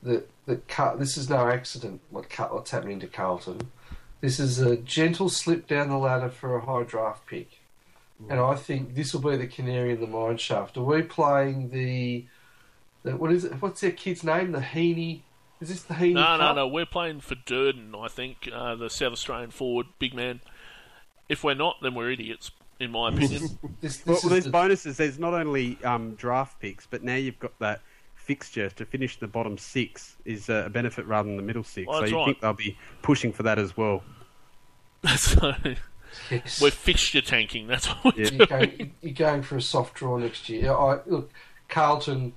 [0.02, 2.00] That that Car- this is no accident.
[2.10, 3.70] What Car- what's happening to Carlton?
[4.20, 7.59] This is a gentle slip down the ladder for a high draft pick,
[8.28, 10.76] and I think this will be the canary in the mine shaft.
[10.76, 12.26] Are we playing the,
[13.02, 13.52] the what is it?
[13.60, 14.52] What's their kid's name?
[14.52, 15.22] The Heaney.
[15.60, 16.14] Is this the Heaney?
[16.14, 16.56] No, no, Cup?
[16.56, 16.68] no.
[16.68, 20.40] We're playing for Durden, I think, uh, the South Australian forward, big man.
[21.28, 23.58] If we're not, then we're idiots, in my opinion.
[23.80, 24.96] This, Well, this there's the, bonuses.
[24.98, 27.80] There's not only um, draft picks, but now you've got that
[28.14, 31.88] fixture to finish the bottom six is uh, a benefit rather than the middle six.
[31.88, 32.24] Well, so that's you right.
[32.26, 34.02] think they'll be pushing for that as well.
[35.16, 35.52] so
[36.30, 36.60] yes.
[36.60, 37.66] we're fixture tanking.
[37.66, 38.30] That's what we're Yeah.
[38.32, 40.72] you're, going, you're going for a soft draw next year.
[40.72, 41.30] I, look,
[41.68, 42.32] Carlton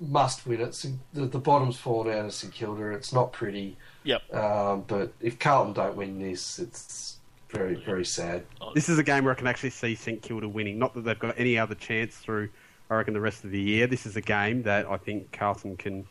[0.00, 0.84] must win it.
[1.12, 2.90] The, the bottom's fallen out of St Kilda.
[2.90, 3.76] It's not pretty.
[4.04, 4.34] Yep.
[4.34, 7.18] Um, but if Carlton don't win this, it's
[7.50, 8.44] very, very sad.
[8.74, 10.78] This is a game where I can actually see St Kilda winning.
[10.78, 12.48] Not that they've got any other chance through,
[12.90, 13.86] I reckon, the rest of the year.
[13.86, 16.06] This is a game that I think Carlton can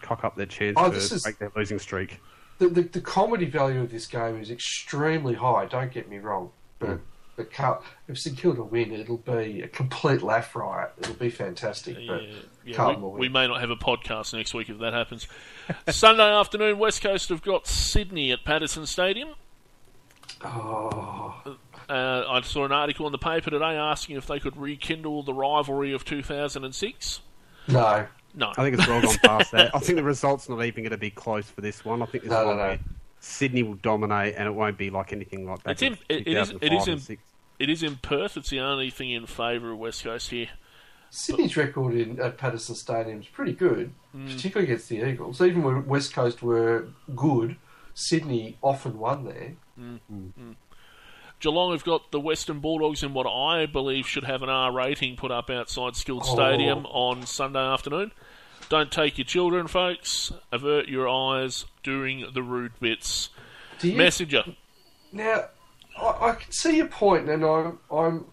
[0.00, 2.20] cock up their chance Oh, to this is- break their losing streak.
[2.58, 5.66] The, the, the comedy value of this game is extremely high.
[5.66, 7.00] Don't get me wrong, but.
[7.36, 10.92] But Car- if St Kilda win, it'll be a complete laugh riot.
[10.96, 11.98] It'll be fantastic.
[12.00, 12.22] Yeah, But
[12.64, 13.20] yeah Carlton we, will win.
[13.20, 15.28] we may not have a podcast next week if that happens.
[15.90, 19.34] Sunday afternoon, West Coast have got Sydney at Patterson Stadium.
[20.42, 21.34] oh,
[21.90, 25.34] Uh, I saw an article in the paper today asking if they could rekindle the
[25.34, 27.20] rivalry of 2006.
[27.68, 28.06] no,
[28.36, 29.74] No, I think it's well gone past that.
[29.74, 32.02] I think the result's not even going to be close for this one.
[32.02, 32.62] I think this No, no, one no.
[32.64, 32.78] where
[33.18, 35.70] Sydney will dominate, and it won't be like anything like that.
[35.72, 37.18] It's in- it- it is- it is in-
[37.58, 38.36] it is in Perth.
[38.36, 40.48] It's the only thing in favour of West Coast here.
[41.08, 44.30] Sydney's record in, at Patterson Stadium is pretty good, Mm.
[44.30, 45.40] particularly against the Eagles.
[45.40, 47.56] Even when West Coast were good,
[47.94, 49.52] Sydney often won there.
[49.76, 49.96] Hmm.
[50.08, 50.26] Hmm.
[50.28, 50.52] Hmm.
[51.38, 55.16] Geelong have got the Western Bulldogs in what I believe should have an R rating
[55.16, 56.34] put up outside Skilled Oh.
[56.34, 58.10] Stadium on Sunday afternoon.
[58.68, 60.32] Don't take your children, folks.
[60.50, 63.30] Avert your eyes during the rude bits.
[63.80, 64.44] You Messenger.
[65.12, 65.44] now?
[65.96, 68.24] I, I can see your point, and I'm I'm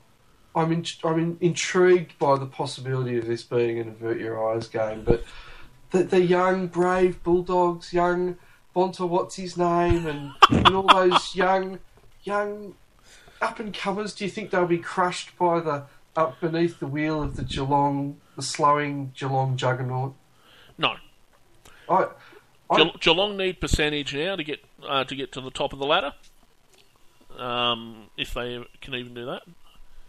[0.55, 4.67] I'm in, I'm in, intrigued by the possibility of this being an avert your eyes
[4.67, 5.03] game.
[5.03, 5.23] But
[5.91, 8.37] the, the young brave Bulldogs, young
[8.75, 11.79] Bonta, what's his name, and, and all those young
[12.23, 12.73] young
[13.41, 14.15] up and comers.
[14.15, 15.83] Do you think they'll be crushed by the
[16.15, 20.15] up beneath the wheel of the Geelong, the slowing Geelong juggernaut?
[20.77, 20.95] No.
[21.89, 22.07] I,
[22.69, 25.79] I Ge- Geelong need percentage now to get uh, to get to the top of
[25.79, 26.13] the ladder.
[27.37, 29.41] Um, if they can even do that,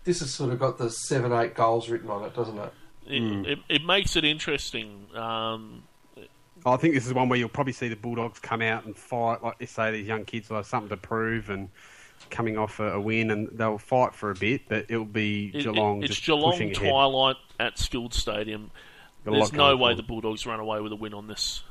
[0.04, 2.72] this has sort of got the seven eight goals written on it, doesn't it?
[3.08, 3.44] it, Hmm.
[3.46, 5.06] it, it makes it interesting.
[5.14, 5.84] Um,
[6.66, 9.42] I think this is one where you'll probably see the Bulldogs come out and fight,
[9.42, 11.68] like they say, these young kids will have something to prove and
[12.30, 15.98] coming off a, a win, and they'll fight for a bit, but it'll be Geelong
[16.02, 16.90] it- it's just Geelong pushing ahead.
[16.90, 18.70] twilight at Skilled Stadium.
[19.24, 20.02] Got There's no way for the.
[20.02, 21.62] Bulldogs run away with a win on this.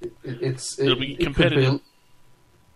[0.00, 1.80] It, it's It'll it, be it could competitive.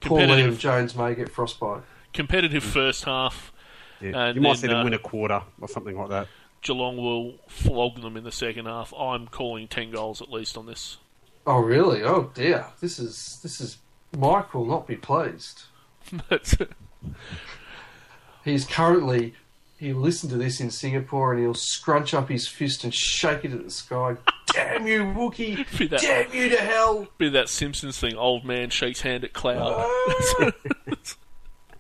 [0.01, 1.83] Paul Liam Jones may get frostbite.
[2.13, 3.53] competitive first half.
[4.01, 4.27] Yeah.
[4.27, 6.27] and you might then, see them uh, win a quarter or something like that.
[6.63, 8.93] Geelong will flog them in the second half.
[8.95, 10.97] I'm calling ten goals at least on this.
[11.47, 12.03] Oh really?
[12.03, 12.67] Oh dear.
[12.81, 13.79] This is this is
[14.17, 15.63] Mike will not be pleased.
[16.29, 16.55] But
[18.45, 19.35] He's currently
[19.83, 23.53] he'll listen to this in Singapore and he'll scrunch up his fist and shake it
[23.53, 24.17] at the sky.
[24.53, 25.67] Damn you, Wookie!
[25.91, 27.09] That- Damn you to hell!
[27.19, 28.15] be that Simpsons thing.
[28.17, 29.73] Old man shakes hand at cloud.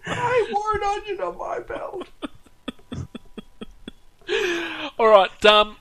[0.06, 2.08] I wore an onion on my belt.
[4.98, 5.76] All right, um,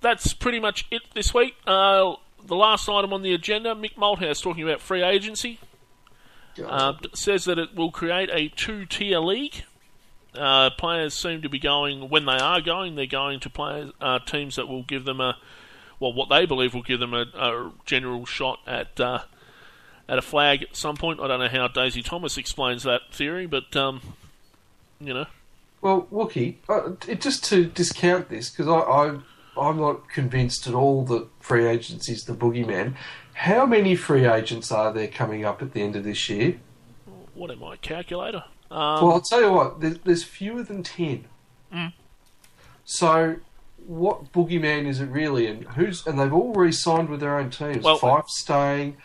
[0.00, 1.54] that's pretty much it this week.
[1.66, 2.14] Uh,
[2.44, 5.58] the last item on the agenda, Mick Malthouse talking about free agency.
[6.64, 9.64] Uh, says that it will create a two-tier league.
[10.36, 12.94] Uh, players seem to be going when they are going.
[12.94, 15.36] They're going to players uh, teams that will give them a
[16.00, 19.20] well, what they believe will give them a, a general shot at uh,
[20.08, 21.20] at a flag at some point.
[21.20, 24.00] I don't know how Daisy Thomas explains that theory, but um,
[25.00, 25.26] you know,
[25.80, 29.18] Well, Wookie, uh, just to discount this, because I, I,
[29.60, 32.96] I'm not convinced at all that free agency's the boogeyman.
[33.34, 36.58] How many free agents are there coming up at the end of this year?
[37.34, 38.44] what am I calculator?
[38.70, 41.26] Um, well, I'll tell you what, there's, there's fewer than 10.
[42.84, 43.36] So,
[43.86, 45.46] what boogeyman is it really?
[45.46, 46.06] And who's?
[46.06, 47.82] And they've all re-signed with their own teams.
[47.84, 48.96] Well- Fyfe staying,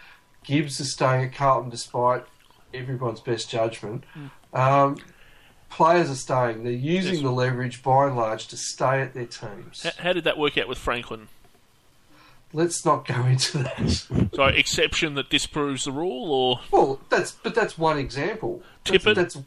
[0.44, 2.26] Gibbs is staying at Carlton despite
[2.74, 4.04] everyone's best judgment.
[4.54, 4.98] Um,
[5.70, 6.64] players are staying.
[6.64, 7.24] They're using Yes.
[7.24, 9.86] the leverage by and large to stay at their teams.
[9.86, 11.30] H- how did that work out with Franklin?
[12.52, 14.30] Let's not go into that.
[14.34, 18.64] So, exception that disproves the rule, or Well, that's but that's one example.
[18.86, 19.16] That's, Tippett?
[19.16, 19.38] that's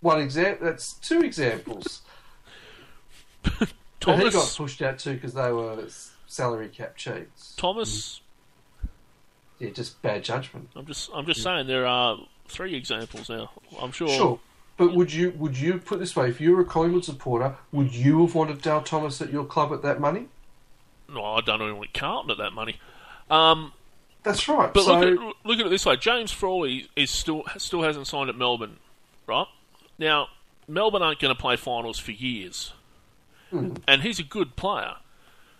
[0.00, 0.66] one example.
[0.66, 2.02] That's two examples.
[4.00, 5.86] Thomas And he got pushed out too because they were
[6.26, 7.54] salary cap cheats.
[7.56, 8.20] Thomas?
[9.58, 10.70] Yeah, just bad judgment.
[10.74, 12.18] I'm just, I'm just saying there are
[12.48, 13.50] three examples now.
[13.80, 14.08] I'm sure.
[14.08, 14.40] Sure,
[14.76, 16.28] but would you would you put it this way?
[16.28, 19.72] If you were a Collingwood supporter, would you have wanted Dale Thomas at your club
[19.72, 20.26] at that money?
[21.12, 22.76] No, I don't even want Carlton at that money.
[23.30, 23.72] Um,
[24.22, 24.72] That's right.
[24.72, 28.06] But so look, at, look at it this way: James Frawley is still still hasn't
[28.06, 28.76] signed at Melbourne,
[29.26, 29.46] right?
[29.98, 30.28] Now,
[30.68, 32.72] Melbourne aren't going to play finals for years,
[33.50, 33.74] Hmm.
[33.86, 34.96] and he's a good player.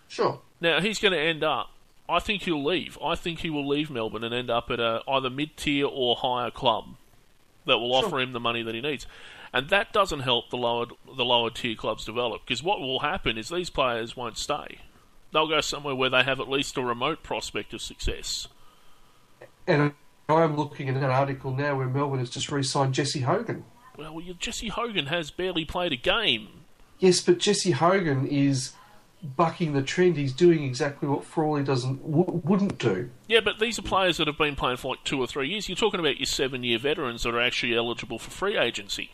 [0.08, 1.70] sure, Now he's going to end up.
[2.08, 2.98] I think he'll leave.
[3.02, 6.16] I think he will leave Melbourne and end up at a either mid tier or
[6.16, 6.96] higher club
[7.64, 8.06] that will Sure.
[8.06, 9.06] offer him the money that he needs,
[9.52, 10.86] and that doesn't help the lower
[11.16, 14.78] the lower tier clubs develop because what will happen is these players won't stay.
[15.32, 18.48] They'll go somewhere where they have at least a remote prospect of success.
[19.66, 19.92] and
[20.28, 23.64] I'm looking at an article now where Melbourne has just re-signed Jesse Hogan.
[23.98, 26.48] Well, you- Jesse Hogan has barely played a game.
[26.98, 28.72] Yes, but Jesse Hogan is
[29.36, 30.16] bucking the trend.
[30.16, 33.10] He's doing exactly what Frawley doesn't w- wouldn't do.
[33.28, 35.68] Yeah, but these are players that have been playing for like two or three years.
[35.68, 39.12] You're talking about your seven-year veterans that are actually eligible for free agency.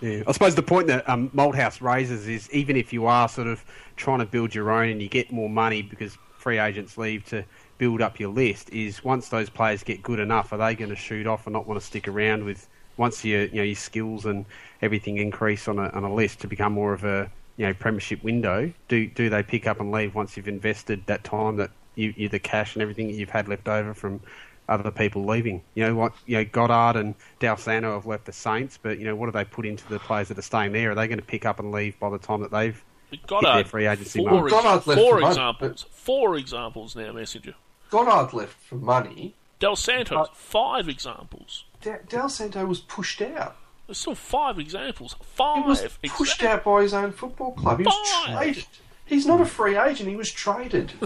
[0.00, 3.46] Yeah, I suppose the point that um, Malthouse raises is even if you are sort
[3.48, 3.64] of
[3.96, 7.44] trying to build your own and you get more money because free agents leave to
[7.78, 10.96] build up your list, is once those players get good enough, are they going to
[10.96, 14.24] shoot off and not want to stick around with once your you know your skills
[14.24, 14.44] and
[14.80, 18.22] everything increase on a on a list to become more of a you know premiership
[18.22, 18.72] window?
[18.88, 22.28] Do do they pick up and leave once you've invested that time that you, you
[22.28, 24.20] the cash and everything that you've had left over from
[24.68, 25.62] other people leaving.
[25.74, 26.12] You know what?
[26.26, 29.32] You know Goddard and Dal Santo have left the Saints, but you know what do
[29.32, 30.90] they put into the players that are staying there?
[30.90, 32.82] Are they going to pick up and leave by the time that they've
[33.26, 34.44] Goddard, their free agency four, mark.
[34.44, 35.86] ex- Goddard left four for money, examples.
[35.90, 37.54] Four examples now, Messenger.
[37.90, 39.34] Goddard left for money.
[39.60, 41.64] Dal Santo, But- five examples.
[41.82, 43.56] Da- Dal Santo was pushed out.
[43.86, 45.14] There's still five examples.
[45.22, 45.62] Five.
[45.62, 47.78] He was exa- pushed out by his own football club.
[47.78, 47.94] He was
[48.24, 48.36] Five.
[48.38, 48.66] traded.
[49.06, 50.08] He's not a free agent.
[50.08, 50.92] He was traded.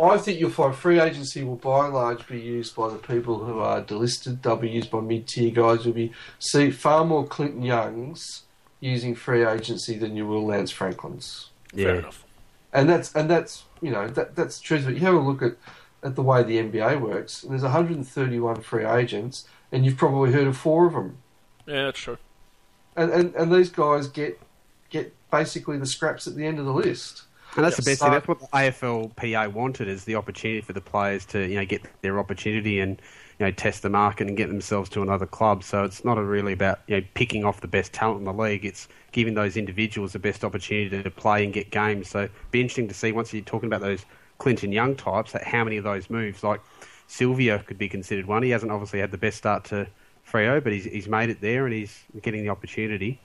[0.00, 3.44] I think you'll find free agency will by and large be used by the people
[3.44, 4.42] who are delisted.
[4.42, 5.84] They'll be used by mid-tier guys.
[5.84, 8.42] You'll be see far more Clinton Youngs
[8.80, 11.50] using free agency than you will Lance Franklin's.
[11.74, 12.24] Fair enough.
[12.72, 14.84] and that's and that's you know that that's the truth.
[14.84, 15.56] But you have a look at
[16.02, 17.42] at the way the NBA works.
[17.42, 21.16] And there's 131 free agents, and you've probably heard of four of them.
[21.66, 22.18] Yeah, that's true.
[22.96, 24.40] And and, and these guys get
[24.90, 27.22] get basically the scraps at the end of the list.
[27.56, 28.00] And that's the Yes.
[28.00, 28.10] best thing.
[28.12, 31.82] That's what the AFLPA wanted is the opportunity for the players to you know get
[32.02, 33.00] their opportunity and
[33.38, 35.64] you know test the market and get themselves to another club.
[35.64, 38.64] So it's not really about you know picking off the best talent in the league.
[38.64, 42.08] It's giving those individuals the best opportunity to play and get games.
[42.08, 44.04] So it'd be interesting to see once you're talking about those
[44.38, 46.60] Clinton Young types, that how many of those moves like
[47.06, 48.42] Sylvia could be considered one.
[48.42, 49.88] He hasn't obviously had the best start to
[50.28, 53.20] Freo, but he's he's made it there and he's getting the opportunity.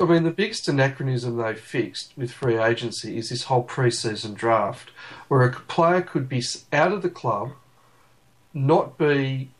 [0.00, 4.90] I mean, the biggest anachronism they fixed with free agency is this whole pre-season draft,
[5.28, 6.42] where a player could be
[6.72, 7.52] out of the club,
[8.54, 9.50] not be,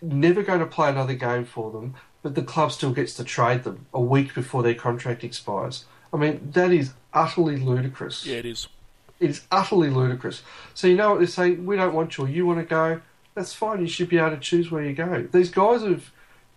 [0.00, 3.64] never going to play another game for them, but the club still gets to trade
[3.64, 5.84] them a week before their contract expires.
[6.12, 8.26] I mean, that is utterly ludicrous.
[8.26, 8.68] Yeah, it is.
[9.18, 10.42] It is utterly ludicrous.
[10.74, 11.64] So you know what they're saying?
[11.64, 12.26] We don't want you.
[12.26, 13.00] You want to go?
[13.34, 13.80] That's fine.
[13.80, 15.26] You should be able to choose where you go.
[15.32, 16.10] These guys have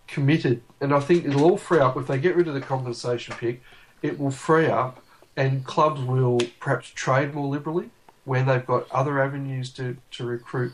[0.08, 3.36] committed, and I think it'll all free up if they get rid of the compensation
[3.38, 3.62] pick.
[4.02, 5.02] It will free up,
[5.38, 7.90] and clubs will perhaps trade more liberally
[8.26, 10.74] when they've got other avenues to to recruit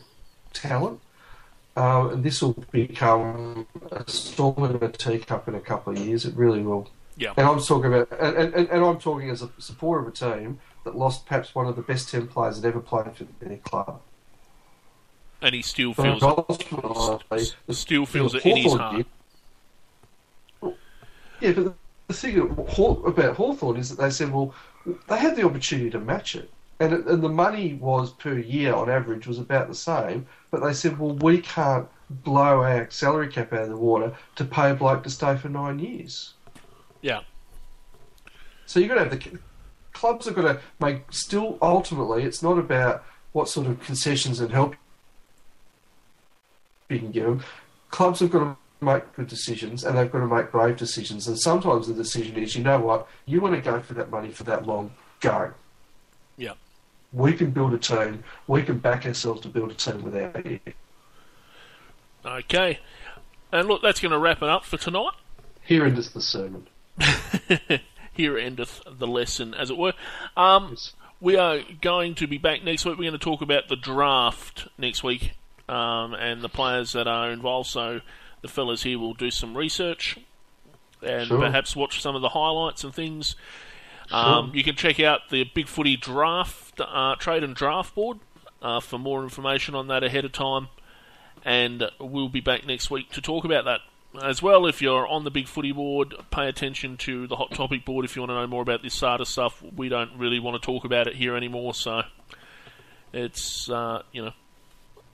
[0.52, 1.00] talent.
[1.74, 6.26] Uh, and this will become a storm in a teacup in a couple of years.
[6.26, 6.90] It really will.
[7.16, 7.32] Yeah.
[7.36, 10.58] And I'm talking about, and, and, and I'm talking as a supporter of a team
[10.84, 14.00] that lost perhaps one of the best ten players that ever played for their club.
[15.40, 17.74] And he still feels it.
[17.74, 18.96] Still feels it in his heart.
[20.62, 20.74] did.
[21.40, 21.74] Yeah, but
[22.06, 24.54] the thing about Hawthorn is that they said, well,
[25.08, 26.50] they had the opportunity to match it.
[26.78, 30.62] And, it, and the money was per year on average was about the same, but
[30.62, 34.70] they said, well, we can't blow our salary cap out of the water to pay
[34.70, 36.34] a bloke to stay for nine years.
[37.00, 37.22] Yeah.
[38.66, 39.38] So you've got to have the
[39.92, 41.10] clubs have got to make.
[41.10, 44.76] Still, ultimately, it's not about what sort of concessions and help
[46.90, 47.42] you can give them.
[47.90, 51.28] Clubs have got to make good decisions and they've got to make brave decisions.
[51.28, 54.30] And sometimes the decision is, you know what, you want to go for that money
[54.30, 55.52] for that long, go.
[56.36, 56.54] Yeah.
[57.12, 58.24] We can build a team.
[58.46, 60.60] We can back ourselves to build a team without you.
[62.24, 62.78] Okay.
[63.50, 65.12] And look, that's going to wrap it up for tonight.
[65.62, 66.68] Here endeth the sermon.
[68.12, 69.92] Here endeth the lesson, as it were.
[70.36, 70.92] Um, Yes.
[71.20, 72.96] we are going to be back next week.
[72.98, 75.32] We're going to talk about the draft next week
[75.68, 77.68] um, and the players that are involved.
[77.70, 78.00] So
[78.42, 80.18] the fellas here will do some research
[81.02, 81.38] and Sure.
[81.40, 83.34] perhaps watch some of the highlights and things.
[84.10, 88.18] Um, you can check out the Big Footy Draft uh, Trade and Draft Board
[88.60, 90.68] uh, for more information on that ahead of time.
[91.44, 93.80] And we'll be back next week to talk about that
[94.22, 94.66] as well.
[94.66, 98.14] If you're on the Big Footy Board, pay attention to the Hot Topic Board if
[98.14, 99.62] you want to know more about this ASADA stuff.
[99.74, 102.02] We don't really want to talk about it here anymore, so
[103.12, 104.32] it's uh, you know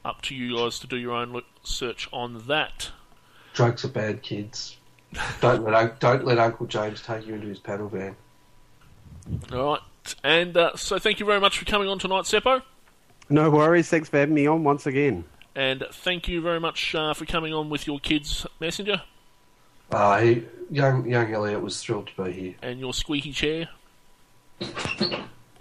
[0.05, 2.91] up to you guys to do your own look, search on that.
[3.55, 4.77] Drugs are bad, kids.
[5.41, 8.17] don't let don't let Uncle James take you into his paddle van.
[9.53, 9.81] All right,
[10.25, 12.63] and uh, so thank you very much for coming on tonight, Seppo.
[13.29, 13.89] No worries.
[13.89, 15.25] Thanks for having me on once again.
[15.55, 19.03] And thank you very much uh, for coming on with your kids' messenger
[19.91, 22.55] Uh, he, young young Elliot was thrilled to be here.
[22.63, 23.69] and your squeaky chair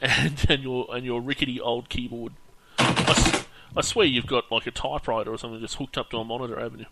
[0.02, 2.34] and, and your and your rickety old keyboard.
[2.80, 3.46] I, s-
[3.76, 6.60] I swear you've got like a typewriter or something just hooked up to a monitor,
[6.60, 6.86] haven't you?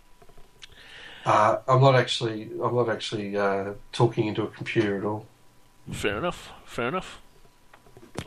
[1.26, 5.26] Uh, I'm not actually I'm not actually uh, talking into a computer at all.
[5.92, 6.52] Fair enough.
[6.66, 7.22] Fair enough.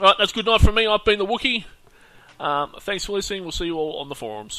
[0.00, 0.86] Right, that's good night from me.
[0.86, 1.64] I've been the Wookie.
[2.38, 3.42] Um, thanks for listening.
[3.42, 4.56] We'll see you all on the forums.